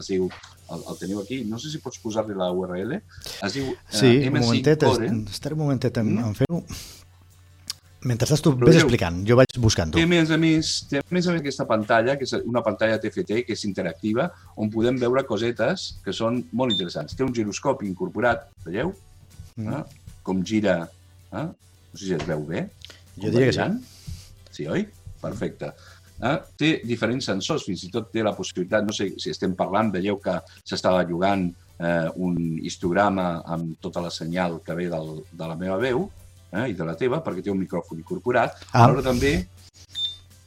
es 0.00 0.08
diu, 0.10 0.24
el, 0.74 0.80
el 0.82 0.96
teniu 0.98 1.20
aquí, 1.22 1.44
no 1.46 1.60
sé 1.62 1.70
si 1.70 1.78
pots 1.82 2.00
posar-li 2.02 2.34
la 2.34 2.48
URL, 2.50 2.96
es 3.46 3.54
diu 3.54 3.68
eh, 3.70 3.76
sí, 3.86 4.10
M5 4.26 4.32
un 4.32 4.40
momentet, 4.40 4.82
Core. 4.82 5.12
Estaré 5.30 5.54
un 5.54 5.62
momentet 5.62 6.00
en, 6.02 6.10
mm. 6.16 6.24
en 6.26 6.34
fer-ho. 6.40 6.64
Mentre 8.08 8.28
estàs 8.28 8.42
tu 8.42 8.52
vés 8.58 8.80
explicant, 8.80 9.22
jo 9.26 9.38
vaig 9.38 9.56
buscant-ho. 9.62 9.94
Té, 9.98 10.06
més 10.10 10.34
a 10.34 10.38
més, 10.42 10.72
té 10.90 11.00
a 11.00 11.06
més 11.14 11.26
a 11.26 11.34
més 11.34 11.42
aquesta 11.44 11.66
pantalla, 11.70 12.18
que 12.18 12.26
és 12.26 12.34
una 12.40 12.62
pantalla 12.66 12.98
TFT, 13.02 13.42
que 13.46 13.54
és 13.54 13.64
interactiva, 13.66 14.28
on 14.58 14.70
podem 14.74 14.98
veure 14.98 15.22
cosetes 15.26 15.88
que 16.02 16.14
són 16.14 16.42
molt 16.50 16.74
interessants. 16.74 17.14
Té 17.18 17.26
un 17.26 17.34
giroscopi 17.34 17.86
incorporat, 17.86 18.48
veieu? 18.66 18.90
Mm. 19.54 19.70
Eh? 19.70 20.12
Com 20.26 20.42
gira, 20.46 20.80
eh? 21.30 21.46
no 21.46 21.94
sé 21.94 22.04
si 22.08 22.14
es 22.18 22.26
veu 22.26 22.42
bé. 22.46 22.66
Jo 23.22 23.30
diria 23.34 23.50
que 23.50 23.56
sí. 23.56 23.68
Sí, 24.50 24.66
oi? 24.66 24.84
Perfecte. 25.20 25.72
Eh? 26.18 26.36
Té 26.58 26.70
diferents 26.86 27.28
sensors, 27.30 27.64
fins 27.66 27.84
i 27.86 27.90
tot 27.94 28.10
té 28.14 28.24
la 28.26 28.34
possibilitat, 28.36 28.86
no 28.86 28.94
sé 28.94 29.12
si 29.22 29.30
estem 29.30 29.54
parlant, 29.58 29.92
veieu 29.94 30.18
que 30.22 30.34
s'estava 30.66 31.04
llogant 31.06 31.46
eh, 31.78 32.08
un 32.16 32.38
histograma 32.58 33.28
amb 33.46 33.76
tota 33.82 34.02
la 34.04 34.10
senyal 34.14 34.58
que 34.64 34.74
ve 34.74 34.88
del, 34.90 35.22
de 35.30 35.50
la 35.50 35.58
meva 35.58 35.78
veu 35.82 36.08
eh, 36.52 36.66
i 36.72 36.74
de 36.74 36.86
la 36.86 36.96
teva, 36.98 37.22
perquè 37.24 37.44
té 37.44 37.54
un 37.54 37.62
micròfon 37.62 38.02
incorporat. 38.02 38.58
Ah. 38.72 38.84
Alhora 38.86 39.04
també 39.06 39.34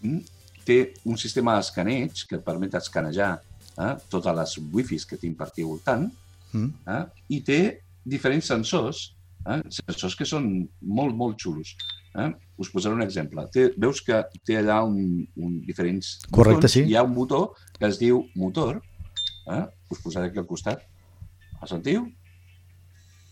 mm, 0.02 0.20
té 0.68 0.82
un 1.08 1.18
sistema 1.20 1.56
d'escaneig 1.58 2.26
que 2.28 2.40
et 2.40 2.46
permet 2.46 2.76
escanejar 2.82 3.32
eh, 3.78 3.96
totes 4.12 4.38
les 4.42 4.58
wifis 4.74 5.08
que 5.08 5.20
tinc 5.22 5.40
per 5.40 5.50
aquí 5.50 5.66
al 5.66 5.72
voltant 5.72 6.10
mm. 6.52 6.70
eh, 6.92 7.04
i 7.38 7.42
té 7.48 7.62
diferents 8.04 8.52
sensors, 8.52 9.08
eh, 9.46 9.62
sensors 9.72 10.20
que 10.20 10.28
són 10.28 10.52
molt, 10.82 11.16
molt 11.16 11.40
xulos. 11.40 11.76
Eh? 12.16 12.30
Us 12.58 12.70
posaré 12.70 12.96
un 12.96 13.04
exemple. 13.04 13.46
Té, 13.54 13.70
veus 13.80 14.02
que 14.06 14.22
té 14.48 14.58
allà 14.60 14.82
un, 14.88 15.22
un 15.38 15.60
diferents 15.68 16.18
Correcte, 16.30 16.68
botons. 16.68 16.74
sí. 16.76 16.86
Hi 16.90 16.98
ha 17.00 17.06
un 17.08 17.14
botó 17.16 17.44
que 17.78 17.88
es 17.88 18.00
diu 18.02 18.26
motor. 18.36 18.82
Eh? 19.48 19.64
Us 19.92 20.02
posaré 20.04 20.30
aquí 20.30 20.42
al 20.42 20.50
costat. 20.50 20.84
El 21.62 21.70
sentiu? 21.70 22.08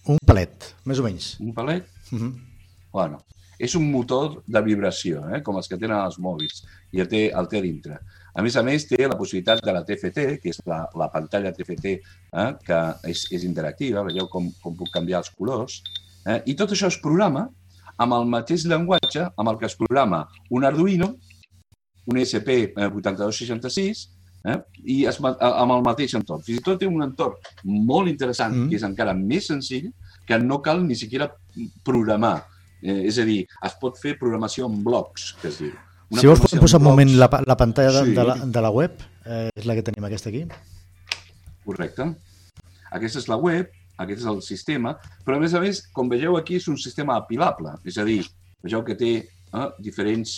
Un 0.09 0.21
palet, 0.25 0.71
més 0.89 1.01
o 1.01 1.05
menys. 1.05 1.33
Un 1.43 1.53
palet? 1.53 1.89
Uh 2.11 2.15
mhm. 2.15 2.29
-huh. 2.29 2.45
Bueno, 2.91 3.19
és 3.59 3.75
un 3.75 3.91
motor 3.91 4.41
de 4.47 4.61
vibració, 4.61 5.25
eh? 5.35 5.43
com 5.43 5.57
els 5.57 5.67
que 5.67 5.77
tenen 5.77 5.99
els 5.99 6.17
mòbils, 6.17 6.63
i 6.95 7.01
el 7.03 7.07
té, 7.11 7.27
el 7.35 7.47
té 7.51 7.61
dintre. 7.61 7.99
A 8.33 8.41
més 8.41 8.55
a 8.55 8.63
més, 8.63 8.87
té 8.87 9.07
la 9.07 9.17
possibilitat 9.17 9.61
de 9.65 9.73
la 9.75 9.83
TFT, 9.83 10.39
que 10.41 10.49
és 10.49 10.61
la, 10.65 10.87
la 10.95 11.09
pantalla 11.11 11.51
TFT, 11.51 11.85
eh? 11.85 12.49
que 12.65 12.79
és, 13.11 13.25
és 13.35 13.43
interactiva, 13.43 14.05
veieu 14.07 14.29
com, 14.31 14.49
com 14.63 14.75
puc 14.79 14.89
canviar 14.93 15.19
els 15.19 15.29
colors, 15.35 15.81
eh? 16.25 16.41
i 16.45 16.55
tot 16.55 16.71
això 16.71 16.87
es 16.87 16.97
programa 17.03 17.49
amb 18.03 18.15
el 18.15 18.29
mateix 18.31 18.65
llenguatge 18.69 19.25
amb 19.35 19.51
el 19.51 19.59
que 19.59 19.67
es 19.67 19.75
programa 19.79 20.23
un 20.55 20.65
Arduino, 20.65 21.13
un 22.09 22.17
ESP8266, 22.21 24.05
eh, 24.49 24.57
i 24.85 25.01
es, 25.09 25.19
amb 25.21 25.75
el 25.75 25.83
mateix 25.85 26.15
entorn. 26.17 26.43
Fins 26.45 26.61
i 26.61 26.65
tot 26.65 26.79
té 26.81 26.87
un 26.89 27.03
entorn 27.05 27.35
molt 27.65 28.09
interessant, 28.11 28.55
mm. 28.55 28.69
que 28.71 28.79
és 28.79 28.87
encara 28.87 29.15
més 29.17 29.49
senzill, 29.51 29.91
que 30.27 30.39
no 30.41 30.61
cal 30.65 30.81
ni 30.85 30.97
siquiera 30.97 31.29
programar. 31.85 32.37
Eh, 32.81 33.03
és 33.09 33.19
a 33.19 33.27
dir, 33.27 33.43
es 33.67 33.77
pot 33.81 33.99
fer 33.99 34.15
programació 34.19 34.69
en 34.69 34.79
blocs, 34.85 35.33
que 35.41 35.51
es 35.51 35.59
diu. 35.65 35.75
Una 36.09 36.23
si 36.23 36.29
vols 36.29 36.41
podem 36.41 36.63
posar 36.63 36.79
un 36.79 36.87
moment 36.87 37.11
la, 37.19 37.27
la 37.45 37.57
pantalla 37.59 37.91
de, 37.99 38.05
sí. 38.07 38.15
de, 38.17 38.25
la, 38.25 38.37
de 38.57 38.63
la 38.65 38.71
web, 38.73 39.03
eh, 39.25 39.49
és 39.53 39.67
la 39.69 39.75
que 39.77 39.85
tenim 39.85 40.07
aquesta 40.07 40.31
aquí. 40.31 40.45
Correcte. 41.67 42.07
Aquesta 42.95 43.21
és 43.21 43.27
la 43.29 43.37
web, 43.37 43.69
aquest 44.03 44.23
és 44.23 44.29
el 44.31 44.41
sistema, 44.45 44.95
però 45.25 45.37
a 45.37 45.43
més 45.43 45.55
a 45.55 45.63
més, 45.63 45.83
com 45.95 46.11
veieu 46.11 46.37
aquí, 46.39 46.59
és 46.59 46.69
un 46.71 46.79
sistema 46.79 47.17
apilable, 47.19 47.75
és 47.87 47.99
a 47.99 48.07
dir, 48.07 48.21
veieu 48.63 48.83
que 48.87 48.97
té 48.99 49.11
eh, 49.19 49.67
diferents 49.83 50.35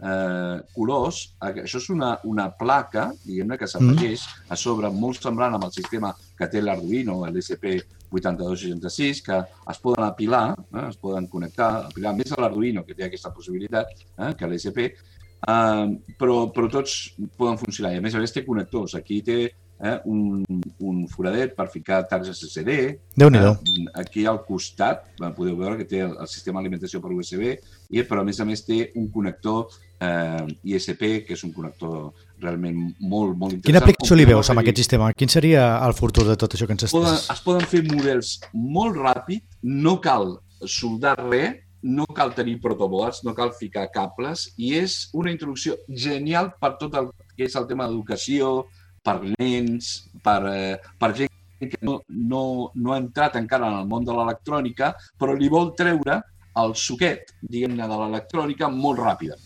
eh, 0.00 0.56
colors. 0.74 1.22
Això 1.40 1.80
és 1.80 1.88
una, 1.92 2.14
una 2.28 2.48
placa, 2.56 3.10
diguem-ne, 3.24 3.58
que 3.60 3.68
s'afegeix 3.70 4.26
mm. 4.26 4.50
a 4.52 4.58
sobre, 4.58 4.90
molt 4.92 5.22
semblant 5.22 5.56
amb 5.56 5.68
el 5.68 5.74
sistema 5.76 6.12
que 6.38 6.48
té 6.50 6.62
l'Arduino, 6.64 7.20
l'SP8266, 7.28 9.22
que 9.26 9.40
es 9.74 9.82
poden 9.84 10.06
apilar, 10.08 10.44
eh, 10.72 10.86
es 10.88 11.00
poden 11.00 11.28
connectar, 11.32 11.70
apilar 11.90 12.16
més 12.18 12.32
a 12.34 12.40
l'Arduino, 12.42 12.84
que 12.86 12.96
té 12.98 13.08
aquesta 13.08 13.32
possibilitat, 13.36 13.92
eh, 14.16 14.34
que 14.38 14.50
l'SP, 14.50 14.90
eh, 14.90 15.88
però, 16.20 16.38
però 16.54 16.70
tots 16.72 17.00
poden 17.36 17.60
funcionar. 17.60 17.94
I 17.94 18.00
a 18.00 18.06
més 18.06 18.16
a 18.16 18.22
més 18.22 18.34
té 18.34 18.44
connectors. 18.46 18.96
Aquí 18.98 19.20
té 19.26 19.42
eh, 19.82 19.98
un, 20.04 20.44
un 20.78 21.04
foradet 21.08 21.54
per 21.56 21.68
ficar 21.72 22.02
tags 22.08 22.30
SSD. 22.34 22.78
déu 23.16 23.30
nhi 23.32 23.40
eh, 23.40 23.86
Aquí 24.00 24.26
al 24.26 24.42
costat 24.46 25.06
podeu 25.36 25.56
veure 25.56 25.78
que 25.78 25.88
té 25.88 26.02
el, 26.04 26.16
el 26.20 26.28
sistema 26.28 26.60
d'alimentació 26.60 27.00
per 27.00 27.12
USB, 27.16 27.54
i, 27.90 28.02
però 28.02 28.22
a 28.22 28.28
més 28.28 28.40
a 28.40 28.48
més 28.48 28.64
té 28.66 28.90
un 28.94 29.08
connector 29.12 29.70
eh, 30.00 30.46
ISP, 30.74 31.24
que 31.26 31.36
és 31.36 31.46
un 31.46 31.54
connector 31.56 32.12
realment 32.40 32.76
molt, 33.00 33.36
molt 33.36 33.56
interessant. 33.56 33.66
Quina 33.70 33.82
aplicació 33.84 34.18
li 34.18 34.28
veus 34.28 34.52
amb 34.52 34.62
aquest 34.62 34.84
sistema? 34.84 35.10
Quin 35.16 35.32
seria 35.32 35.72
el 35.86 35.96
futur 35.96 36.26
de 36.28 36.36
tot 36.40 36.54
això 36.56 36.68
que 36.68 36.76
ens 36.76 36.86
estàs... 36.88 36.94
Poden, 36.98 37.18
es 37.36 37.42
poden 37.46 37.66
fer 37.72 37.82
models 37.88 38.36
molt 38.52 39.00
ràpid, 39.00 39.44
no 39.62 39.98
cal 40.04 40.38
soldar 40.68 41.16
res, 41.24 41.60
no 41.80 42.04
cal 42.12 42.34
tenir 42.36 42.58
protoboards, 42.60 43.22
no 43.24 43.32
cal 43.32 43.54
ficar 43.56 43.86
cables, 43.92 44.50
i 44.60 44.74
és 44.76 45.06
una 45.16 45.32
introducció 45.32 45.78
genial 45.88 46.52
per 46.60 46.74
tot 46.80 46.96
el 46.98 47.08
que 47.36 47.46
és 47.48 47.56
el 47.56 47.64
tema 47.70 47.86
d'educació, 47.88 48.66
per 49.02 49.20
nens, 49.38 49.90
per, 50.22 50.40
eh, 50.52 50.80
per 50.98 51.12
gent 51.16 51.28
que 51.60 51.78
no, 51.84 52.00
no, 52.08 52.42
no 52.74 52.92
ha 52.92 53.00
entrat 53.00 53.36
encara 53.40 53.68
en 53.68 53.82
el 53.82 53.88
món 53.88 54.06
de 54.06 54.16
l'electrònica, 54.16 54.94
però 55.20 55.36
li 55.36 55.48
vol 55.52 55.74
treure 55.76 56.20
el 56.60 56.74
suquet, 56.76 57.36
diguem-ne, 57.40 57.86
de 57.88 58.02
l'electrònica 58.02 58.68
molt 58.72 59.00
ràpida. 59.00 59.38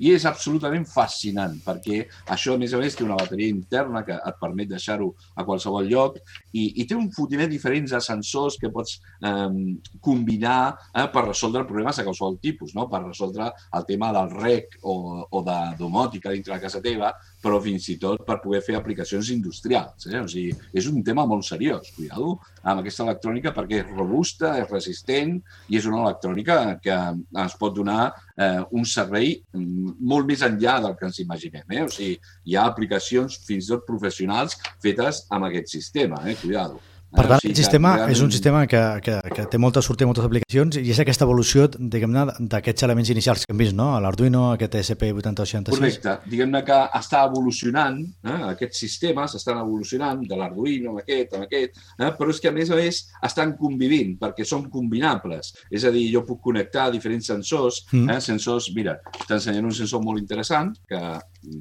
I 0.00 0.14
és 0.14 0.24
absolutament 0.24 0.86
fascinant, 0.88 1.58
perquè 1.60 1.98
això, 2.32 2.54
a 2.54 2.60
més 2.60 2.72
a 2.72 2.78
més, 2.80 2.94
té 2.96 3.04
una 3.04 3.18
bateria 3.20 3.52
interna 3.52 4.00
que 4.06 4.14
et 4.16 4.38
permet 4.40 4.70
deixar-ho 4.70 5.10
a 5.36 5.44
qualsevol 5.44 5.90
lloc 5.90 6.16
i, 6.56 6.80
i 6.80 6.86
té 6.88 6.96
un 6.96 7.10
fotimer 7.12 7.50
diferents 7.50 7.92
de 7.92 8.00
sensors 8.00 8.56
que 8.60 8.70
pots 8.72 8.96
eh, 8.96 9.74
combinar 10.00 10.60
eh, 10.94 11.04
per 11.12 11.26
resoldre 11.26 11.66
problemes 11.68 12.00
de 12.00 12.06
qualsevol 12.08 12.40
tipus, 12.40 12.72
no? 12.78 12.88
per 12.88 13.02
resoldre 13.04 13.50
el 13.76 13.84
tema 13.90 14.08
del 14.16 14.32
rec 14.40 14.78
o, 14.80 14.96
o 15.28 15.44
de 15.44 15.58
domòtica 15.82 16.32
dintre 16.32 16.56
de 16.56 16.64
casa 16.64 16.80
teva, 16.80 17.12
però 17.42 17.60
fins 17.62 17.88
i 17.92 17.96
tot 18.00 18.24
per 18.26 18.38
poder 18.42 18.60
fer 18.64 18.76
aplicacions 18.78 19.30
industrials. 19.34 20.06
Eh? 20.10 20.20
O 20.20 20.28
sigui, 20.30 20.52
és 20.76 20.88
un 20.90 21.00
tema 21.06 21.26
molt 21.28 21.46
seriós, 21.48 21.92
cuidado 21.96 22.36
amb 22.62 22.82
aquesta 22.82 23.06
electrònica 23.06 23.54
perquè 23.56 23.80
és 23.82 23.92
robusta, 23.96 24.54
és 24.60 24.68
resistent 24.70 25.38
i 25.68 25.80
és 25.80 25.88
una 25.88 26.02
electrònica 26.04 26.60
que 26.84 26.98
ens 27.44 27.56
pot 27.60 27.74
donar 27.76 28.10
eh, 28.36 28.60
un 28.76 28.84
servei 28.84 29.36
molt 29.54 30.28
més 30.28 30.44
enllà 30.46 30.78
del 30.84 30.96
que 30.98 31.08
ens 31.08 31.22
imaginem. 31.24 31.66
Eh? 31.68 31.84
O 31.86 31.90
sigui, 31.92 32.20
hi 32.44 32.56
ha 32.56 32.68
aplicacions 32.68 33.40
fins 33.46 33.68
i 33.68 33.74
tot 33.74 33.88
professionals 33.88 34.58
fetes 34.82 35.24
amb 35.30 35.48
aquest 35.48 35.72
sistema, 35.78 36.24
eh? 36.28 36.36
cuidado. 36.42 36.80
Per 37.10 37.24
tant, 37.26 37.42
el 37.42 37.56
sistema 37.58 37.94
realment... 37.96 38.14
és 38.14 38.20
un 38.22 38.30
sistema 38.30 38.60
que, 38.70 38.80
que, 39.02 39.16
que 39.34 39.44
té 39.50 39.58
molta 39.58 39.82
sortida, 39.82 40.06
moltes 40.06 40.26
aplicacions, 40.28 40.78
i 40.78 40.92
és 40.94 41.00
aquesta 41.02 41.26
evolució, 41.26 41.66
diguem-ne, 41.74 42.22
d'aquests 42.52 42.86
elements 42.86 43.10
inicials 43.10 43.42
que 43.44 43.54
hem 43.54 43.62
vist, 43.62 43.74
no? 43.78 43.88
L'Arduino, 44.04 44.44
aquest 44.54 44.76
ESP8086. 44.78 45.74
Correcte. 45.74 46.14
Diguem-ne 46.30 46.62
que 46.66 46.78
està 47.00 47.24
evolucionant, 47.26 47.98
eh? 48.22 48.38
aquests 48.52 48.84
sistemes 48.86 49.34
estan 49.40 49.58
evolucionant, 49.58 50.22
de 50.30 50.38
l'Arduino 50.38 50.94
amb 50.94 51.02
aquest, 51.02 51.34
amb 51.34 51.48
aquest, 51.48 51.82
eh? 51.98 52.12
però 52.18 52.30
és 52.30 52.42
que, 52.42 52.54
a 52.54 52.56
més 52.56 52.70
a 52.70 52.78
més, 52.78 53.02
estan 53.26 53.56
convivint, 53.58 54.14
perquè 54.20 54.46
són 54.46 54.68
combinables. 54.70 55.54
És 55.70 55.86
a 55.88 55.94
dir, 55.94 56.06
jo 56.14 56.22
puc 56.28 56.44
connectar 56.46 56.92
diferents 56.94 57.32
sensors, 57.34 57.84
mm. 57.90 58.06
eh? 58.14 58.20
sensors, 58.22 58.70
mira, 58.76 59.00
t'ensenyaré 59.26 59.66
un 59.66 59.74
sensor 59.82 60.06
molt 60.06 60.22
interessant, 60.22 60.76
que, 60.86 61.00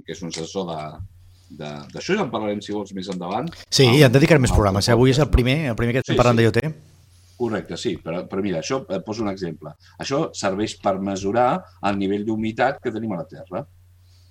que 0.06 0.14
és 0.14 0.22
un 0.22 0.36
sensor 0.36 0.70
de, 0.70 0.84
d'això 1.50 2.16
ja 2.16 2.24
en 2.26 2.32
parlarem, 2.32 2.62
si 2.62 2.76
vols, 2.76 2.94
més 2.98 3.10
endavant. 3.12 3.50
Sí, 3.70 3.88
i 3.88 4.04
en 4.06 4.14
dedicarem 4.14 4.44
més 4.46 4.54
programes. 4.54 4.88
Eh? 4.88 4.96
Avui 4.96 5.14
és 5.14 5.20
el 5.22 5.30
primer, 5.34 5.58
el 5.72 5.78
primer 5.80 5.98
que 5.98 6.04
estem 6.04 6.16
sí, 6.16 6.20
parlant 6.20 6.38
sí. 6.38 6.46
d'IoT. 6.46 6.88
Correcte, 7.40 7.78
sí, 7.80 7.94
però, 8.04 8.26
però 8.28 8.44
mira, 8.44 8.60
això 8.60 8.82
et 8.84 9.04
poso 9.06 9.24
un 9.24 9.32
exemple. 9.32 9.72
Això 10.04 10.26
serveix 10.36 10.76
per 10.84 10.98
mesurar 11.00 11.50
el 11.88 12.00
nivell 12.00 12.26
d'humitat 12.28 12.82
que 12.84 12.92
tenim 12.92 13.16
a 13.16 13.22
la 13.22 13.28
Terra. 13.30 13.64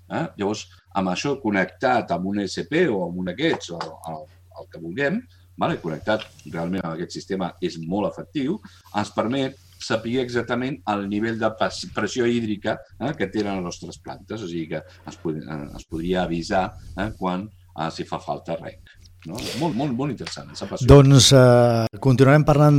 Eh? 0.08 0.24
Llavors, 0.40 0.66
amb 1.00 1.12
això 1.14 1.34
connectat 1.42 2.12
amb 2.14 2.28
un 2.30 2.42
SP 2.44 2.84
o 2.92 3.02
amb 3.06 3.22
un 3.22 3.30
d'aquests, 3.30 3.72
o 3.76 3.80
el, 4.12 4.26
el 4.60 4.68
que 4.72 4.82
vulguem, 4.82 5.22
vale? 5.58 5.80
connectat 5.82 6.26
realment 6.52 6.84
amb 6.84 6.94
aquest 6.94 7.16
sistema 7.16 7.50
és 7.64 7.78
molt 7.80 8.12
efectiu, 8.12 8.58
ens 8.96 9.12
permet 9.16 9.56
saber 9.78 10.18
exactament 10.24 10.80
el 10.92 11.06
nivell 11.10 11.38
de 11.40 11.50
pressió 11.94 12.26
hídrica 12.26 12.78
eh, 12.98 13.12
que 13.18 13.30
tenen 13.32 13.60
les 13.60 13.68
nostres 13.70 14.00
plantes, 14.02 14.42
o 14.42 14.50
sigui 14.50 14.68
que 14.74 14.82
es, 14.82 15.18
pod 15.22 15.38
eh, 15.40 15.60
es 15.78 15.86
podria 15.88 16.24
avisar 16.24 16.64
eh, 16.96 17.10
quan 17.18 17.46
eh, 17.48 17.90
si 17.94 18.06
fa 18.08 18.20
falta 18.22 18.58
rec. 18.58 18.97
No? 19.28 19.36
Molt, 19.60 19.74
molt, 19.76 19.92
molt 19.92 20.12
interessant. 20.14 20.48
Doncs 20.88 21.28
uh, 21.36 21.84
continuarem 22.00 22.46
parlant 22.48 22.78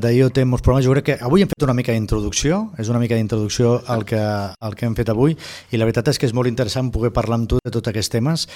d'IoT 0.00 0.38
en 0.40 0.48
molts 0.48 0.64
programes. 0.64 0.86
Jo 0.86 0.94
crec 0.94 1.06
que 1.10 1.16
avui 1.20 1.44
hem 1.44 1.50
fet 1.50 1.66
una 1.66 1.74
mica 1.76 1.92
d'introducció, 1.92 2.62
és 2.80 2.88
una 2.88 3.00
mica 3.02 3.18
d'introducció 3.18 3.74
al 3.92 4.06
que, 4.08 4.20
al 4.20 4.76
que 4.78 4.88
hem 4.88 4.96
fet 4.96 5.12
avui 5.12 5.36
i 5.36 5.80
la 5.80 5.84
veritat 5.84 6.08
és 6.08 6.20
que 6.20 6.28
és 6.28 6.32
molt 6.32 6.48
interessant 6.48 6.88
poder 6.94 7.12
parlar 7.12 7.42
amb 7.42 7.50
tu 7.50 7.60
de 7.60 7.72
tots 7.74 7.92
aquests 7.92 8.14
temes. 8.14 8.46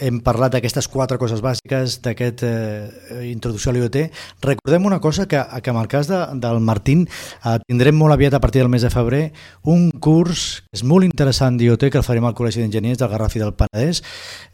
Hem 0.00 0.22
parlat 0.24 0.54
d'aquestes 0.54 0.88
quatre 0.88 1.18
coses 1.20 1.42
bàsiques, 1.44 1.98
d'aquesta 2.06 2.48
uh, 2.48 3.20
introducció 3.28 3.74
a 3.74 3.76
l'IoT. 3.76 4.00
Recordem 4.48 4.88
una 4.88 5.00
cosa, 5.04 5.28
que, 5.28 5.42
que 5.62 5.74
en 5.74 5.82
el 5.82 5.92
cas 5.92 6.08
de, 6.08 6.22
del 6.40 6.62
Martín 6.64 7.04
uh, 7.04 7.58
tindrem 7.68 8.00
molt 8.00 8.16
aviat 8.16 8.38
a 8.38 8.40
partir 8.40 8.64
del 8.64 8.72
mes 8.72 8.86
de 8.86 8.92
febrer 8.94 9.26
un 9.68 9.90
curs 9.92 10.48
que 10.64 10.80
és 10.80 10.86
molt 10.88 11.04
interessant 11.04 11.60
d'IoT 11.60 11.90
que 11.92 12.00
el 12.00 12.06
farem 12.06 12.24
al 12.24 12.36
Col·legi 12.38 12.64
d'Enginyers 12.64 13.02
del 13.02 13.12
Garraf 13.12 13.36
i 13.36 13.44
del 13.44 13.52
Penedès, 13.58 14.00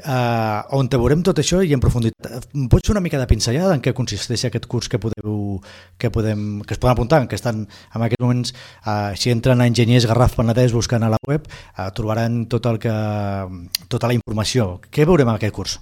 uh, 0.03 0.67
on 0.75 0.91
te 0.91 0.99
veurem 0.99 1.23
tot 1.23 1.39
això 1.39 1.63
i 1.63 1.75
en 1.77 1.83
profunditat 1.83 2.24
Pots 2.25 2.89
fer 2.89 2.95
una 2.95 3.03
mica 3.05 3.19
de 3.21 3.29
pinzellada 3.31 3.75
en 3.77 3.83
què 3.85 3.95
consisteix 3.97 4.47
aquest 4.49 4.67
curs 4.71 4.89
que 4.89 5.01
podeu 5.03 5.61
que 5.99 6.11
podem 6.11 6.63
que 6.65 6.75
es 6.75 6.81
poden 6.81 6.95
apuntar, 6.95 7.23
que 7.29 7.39
estan 7.39 7.65
en 7.65 8.03
aquests 8.03 8.23
moments, 8.23 8.55
eh, 8.87 9.15
si 9.17 9.31
entren 9.31 9.61
a 9.61 9.67
Enginyers 9.71 10.07
Garraf 10.11 10.37
Penedès 10.37 10.73
buscant 10.73 11.05
a 11.05 11.13
la 11.13 11.21
web, 11.29 11.49
eh, 11.49 11.91
trobaran 11.95 12.47
tot 12.47 12.67
el 12.67 12.79
que, 12.79 12.95
tota 13.89 14.09
la 14.09 14.17
informació. 14.17 14.81
Què 14.91 15.07
veurem 15.07 15.29
en 15.29 15.37
aquest 15.37 15.55
curs? 15.55 15.81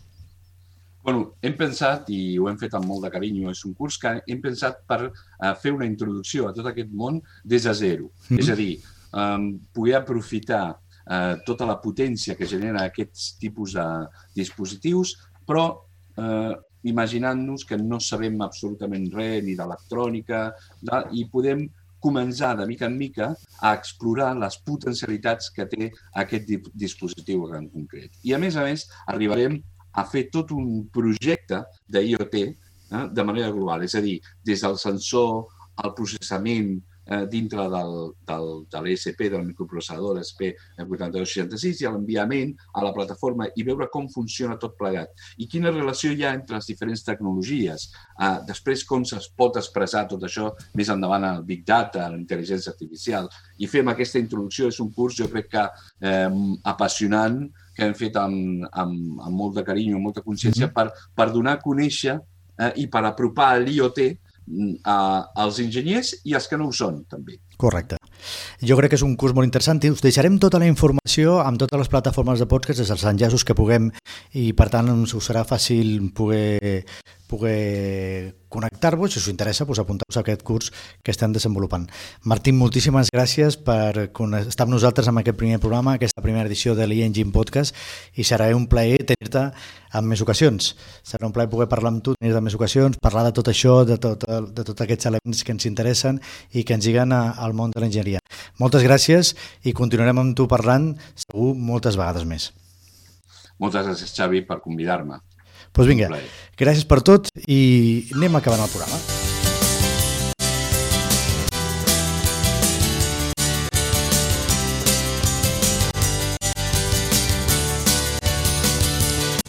Bueno, 1.03 1.33
hem 1.43 1.57
pensat, 1.59 2.11
i 2.15 2.39
ho 2.39 2.47
hem 2.49 2.59
fet 2.61 2.75
amb 2.79 2.87
molt 2.87 3.03
de 3.03 3.11
carinyo, 3.11 3.51
és 3.51 3.65
un 3.67 3.75
curs 3.75 3.99
que 3.99 4.13
hem 4.23 4.43
pensat 4.43 4.85
per 4.87 5.01
uh, 5.09 5.55
fer 5.59 5.73
una 5.75 5.89
introducció 5.89 6.47
a 6.47 6.53
tot 6.55 6.69
aquest 6.71 6.93
món 6.95 7.19
des 7.43 7.67
de 7.67 7.75
zero. 7.75 8.05
Mm 8.29 8.37
-hmm. 8.37 8.39
És 8.39 8.51
a 8.51 8.55
dir, 8.55 8.79
um, 9.13 9.59
poder 9.75 9.97
aprofitar 9.97 10.79
uh, 10.79 11.35
tota 11.45 11.67
la 11.67 11.81
potència 11.83 12.37
que 12.37 12.47
genera 12.47 12.85
aquests 12.85 13.37
tipus 13.39 13.73
de 13.73 13.87
dispositius, 14.35 15.17
però 15.45 15.83
eh, 16.19 16.55
imaginant-nos 16.85 17.65
que 17.65 17.79
no 17.79 18.01
sabem 18.01 18.41
absolutament 18.43 19.07
res 19.15 19.45
ni 19.47 19.55
d'electrònica 19.59 20.49
i 21.13 21.29
podem 21.31 21.69
començar 22.03 22.57
de 22.59 22.67
mica 22.67 22.89
en 22.91 22.97
mica 22.99 23.29
a 23.63 23.73
explorar 23.79 24.33
les 24.35 24.59
potencialitats 24.67 25.53
que 25.55 25.69
té 25.71 25.91
aquest 26.25 26.51
dispositiu 26.75 27.47
en 27.55 27.69
concret. 27.71 28.11
I 28.27 28.35
a 28.35 28.41
més 28.43 28.59
a 28.59 28.67
més 28.67 28.89
arribarem 29.07 29.61
a 29.95 30.05
fer 30.09 30.27
tot 30.35 30.51
un 30.57 30.89
projecte 30.93 31.63
d'IoT 31.87 32.39
eh, 32.43 32.53
de 33.13 33.27
manera 33.29 33.53
global, 33.55 33.85
és 33.87 33.95
a 33.95 34.03
dir, 34.03 34.19
des 34.45 34.65
del 34.67 34.79
sensor, 34.81 35.45
el 35.85 35.95
processament, 35.97 36.75
eh, 37.07 37.27
dintre 37.29 37.69
del, 37.69 38.13
del, 38.29 38.49
de 38.71 38.83
l'ESP, 38.85 39.29
del 39.33 39.47
microprocessador 39.47 40.21
SP8266 40.23 41.83
i 41.83 41.91
l'enviament 41.91 42.55
a 42.75 42.85
la 42.85 42.93
plataforma 42.95 43.49
i 43.57 43.67
veure 43.67 43.89
com 43.93 44.09
funciona 44.13 44.59
tot 44.61 44.77
plegat 44.79 45.11
i 45.43 45.49
quina 45.51 45.73
relació 45.73 46.13
hi 46.13 46.25
ha 46.25 46.35
entre 46.37 46.59
les 46.59 46.69
diferents 46.69 47.05
tecnologies. 47.07 47.89
Eh, 48.19 48.37
després, 48.49 48.85
com 48.89 49.03
es 49.03 49.29
pot 49.37 49.57
expressar 49.59 50.07
tot 50.11 50.23
això 50.29 50.51
més 50.79 50.91
endavant 50.93 51.25
al 51.27 51.43
Big 51.47 51.65
Data, 51.67 52.07
a 52.07 52.13
la 52.13 52.21
intel·ligència 52.21 52.73
artificial. 52.73 53.29
I 53.59 53.69
fem 53.71 53.89
aquesta 53.91 54.21
introducció, 54.23 54.69
és 54.69 54.81
un 54.81 54.93
curs, 54.95 55.17
jo 55.19 55.29
crec 55.33 55.51
que 55.53 55.67
eh, 56.07 56.29
apassionant, 56.73 57.43
que 57.77 57.87
hem 57.87 57.95
fet 57.97 58.19
amb, 58.21 58.67
amb, 58.69 59.23
amb 59.25 59.37
molt 59.37 59.57
de 59.57 59.65
carinyo, 59.67 59.97
amb 59.97 60.11
molta 60.11 60.25
consciència, 60.25 60.67
mm 60.67 60.71
-hmm. 60.71 60.93
per, 60.93 61.09
per 61.17 61.33
donar 61.33 61.57
a 61.57 61.63
conèixer 61.63 62.19
eh, 62.59 62.73
i 62.77 62.87
per 62.89 63.05
apropar 63.05 63.59
l'IoT 63.61 63.99
als 64.85 65.61
enginyers 65.63 66.15
i 66.25 66.35
als 66.39 66.49
que 66.51 66.59
no 66.61 66.69
ho 66.69 66.75
són, 66.77 67.03
també. 67.11 67.39
Correcte. 67.57 67.99
Jo 68.63 68.77
crec 68.79 68.93
que 68.93 69.01
és 69.01 69.07
un 69.07 69.17
curs 69.17 69.35
molt 69.37 69.49
interessant 69.49 69.83
i 69.83 69.93
us 69.93 70.05
deixarem 70.05 70.39
tota 70.43 70.61
la 70.63 70.69
informació 70.71 71.41
amb 71.43 71.61
totes 71.63 71.85
les 71.85 71.93
plataformes 71.93 72.43
de 72.43 72.49
podcast, 72.51 72.83
dels 72.83 73.09
enllaços 73.09 73.45
que 73.45 73.57
puguem 73.59 73.91
i 74.33 74.53
per 74.57 74.69
tant 74.73 74.91
us 74.93 75.17
serà 75.25 75.45
fàcil 75.49 76.13
poder, 76.15 76.85
poder 77.33 78.35
connectar-vos, 78.53 79.15
si 79.15 79.19
us 79.19 79.29
interessa, 79.33 79.65
doncs 79.65 79.81
apunteu-vos 79.81 80.19
a 80.19 80.21
aquest 80.21 80.43
curs 80.45 80.69
que 81.03 81.11
estem 81.15 81.33
desenvolupant. 81.33 81.87
Martín, 82.29 82.59
moltíssimes 82.61 83.09
gràcies 83.15 83.57
per 83.57 84.11
estar 84.13 84.67
amb 84.67 84.75
nosaltres 84.75 85.09
en 85.09 85.19
aquest 85.19 85.39
primer 85.41 85.59
programa, 85.59 85.97
aquesta 85.97 86.21
primera 86.23 86.45
edició 86.51 86.77
de 86.77 86.87
l'e-Engine 86.87 87.33
Podcast, 87.33 87.75
i 88.15 88.29
serà 88.29 88.51
un 88.53 88.69
plaer 88.69 89.01
tenir-te 89.09 89.49
en 89.97 90.09
més 90.09 90.21
ocasions. 90.21 90.75
Serà 91.05 91.25
un 91.27 91.33
plaer 91.33 91.49
poder 91.49 91.71
parlar 91.73 91.95
amb 91.95 92.05
tu 92.05 92.15
en 92.21 92.45
més 92.45 92.57
ocasions, 92.59 93.01
parlar 93.01 93.25
de 93.31 93.33
tot 93.41 93.49
això, 93.49 93.81
de 93.89 93.97
tots 93.97 94.29
de 94.53 94.65
tot 94.65 94.85
aquests 94.85 95.09
elements 95.09 95.43
que 95.45 95.57
ens 95.57 95.67
interessen 95.67 96.21
i 96.53 96.65
que 96.65 96.77
ens 96.77 96.85
lliguen 96.85 97.17
al 97.17 97.57
món 97.57 97.73
de 97.73 97.81
l'enginyeria. 97.81 98.12
Moltes 98.61 98.85
gràcies 98.85 99.33
i 99.65 99.73
continuarem 99.73 100.19
amb 100.19 100.37
tu 100.37 100.49
parlant 100.51 100.93
segur 101.15 101.55
moltes 101.57 101.97
vegades 102.01 102.29
més. 102.29 102.51
Moltes 103.63 103.87
gràcies, 103.87 104.15
Xavi, 104.17 104.43
per 104.45 104.61
convidar-me. 104.61 105.23
Doncs 105.73 105.79
pues 105.79 105.89
vinga, 105.89 106.11
gràcies 106.61 106.85
per 106.85 107.01
tot 107.01 107.33
i 107.47 107.61
anem 108.13 108.37
acabant 108.43 108.67
el 108.67 108.73
programa. 108.75 109.22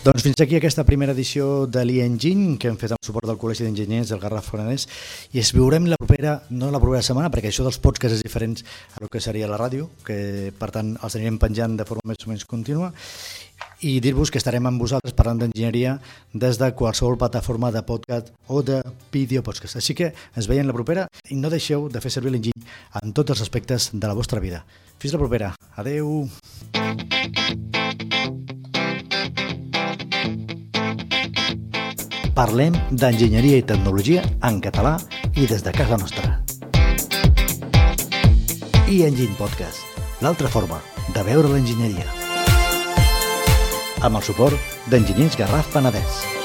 Doncs 0.04 0.20
fins 0.20 0.42
aquí 0.44 0.58
aquesta 0.58 0.84
primera 0.84 1.14
edició 1.16 1.64
de 1.72 1.80
l'e-Engine 1.88 2.58
que 2.60 2.68
hem 2.68 2.76
fet 2.76 2.92
amb 2.92 3.06
suport 3.08 3.24
del 3.24 3.38
Col·legi 3.40 3.64
d'Enginyers 3.64 4.10
del 4.12 4.20
Garraf 4.20 4.50
Foranès 4.52 4.84
i 5.32 5.40
es 5.40 5.54
veurem 5.56 5.86
la 5.88 5.96
propera, 5.96 6.34
no 6.52 6.68
la 6.74 6.82
propera 6.84 7.00
setmana, 7.08 7.30
perquè 7.32 7.48
això 7.48 7.64
dels 7.64 7.80
podcasts 7.80 8.18
és 8.18 8.26
diferent 8.26 8.58
a 8.98 9.00
el 9.00 9.08
que 9.08 9.22
seria 9.24 9.48
la 9.48 9.56
ràdio, 9.62 9.88
que 10.04 10.52
per 10.60 10.74
tant 10.76 10.90
els 11.00 11.16
anirem 11.16 11.38
penjant 11.40 11.78
de 11.80 11.88
forma 11.88 12.04
més 12.12 12.20
o 12.20 12.34
menys 12.34 12.44
contínua 12.44 12.92
i 13.80 13.94
dir-vos 14.04 14.28
que 14.28 14.42
estarem 14.44 14.68
amb 14.68 14.84
vosaltres 14.84 15.16
parlant 15.16 15.40
d'enginyeria 15.40 15.96
des 16.36 16.60
de 16.60 16.74
qualsevol 16.76 17.16
plataforma 17.22 17.72
de 17.72 17.86
podcast 17.88 18.34
o 18.52 18.60
de 18.60 18.82
vídeo 19.14 19.40
podcast. 19.40 19.80
Així 19.80 19.96
que 19.96 20.12
ens 20.36 20.52
veiem 20.52 20.68
la 20.68 20.76
propera 20.76 21.08
i 21.32 21.40
no 21.40 21.52
deixeu 21.54 21.88
de 21.88 22.04
fer 22.04 22.12
servir 22.12 22.36
l'enginy 22.36 22.68
en 23.00 23.16
tots 23.16 23.32
els 23.38 23.48
aspectes 23.48 23.94
de 23.94 24.04
la 24.04 24.20
vostra 24.20 24.44
vida. 24.44 24.66
Fins 25.00 25.16
la 25.16 25.24
propera. 25.24 25.54
Adeu. 25.80 26.28
Parlem 32.34 32.74
d'enginyeria 32.90 33.60
i 33.62 33.66
tecnologia 33.70 34.24
en 34.48 34.58
català 34.62 34.96
i 35.38 35.46
des 35.46 35.62
de 35.62 35.72
casa 35.72 36.00
nostra. 36.02 36.40
i 38.94 39.02
Engine 39.06 39.34
Podcast 39.38 40.22
l'altra 40.22 40.50
forma 40.52 40.78
de 41.16 41.24
veure 41.26 41.50
l'enginyeria. 41.50 42.06
Amb 44.04 44.20
el 44.20 44.24
suport 44.28 44.74
d'Enginyers 44.92 45.38
Garraf 45.40 45.72
Penedès. 45.74 46.43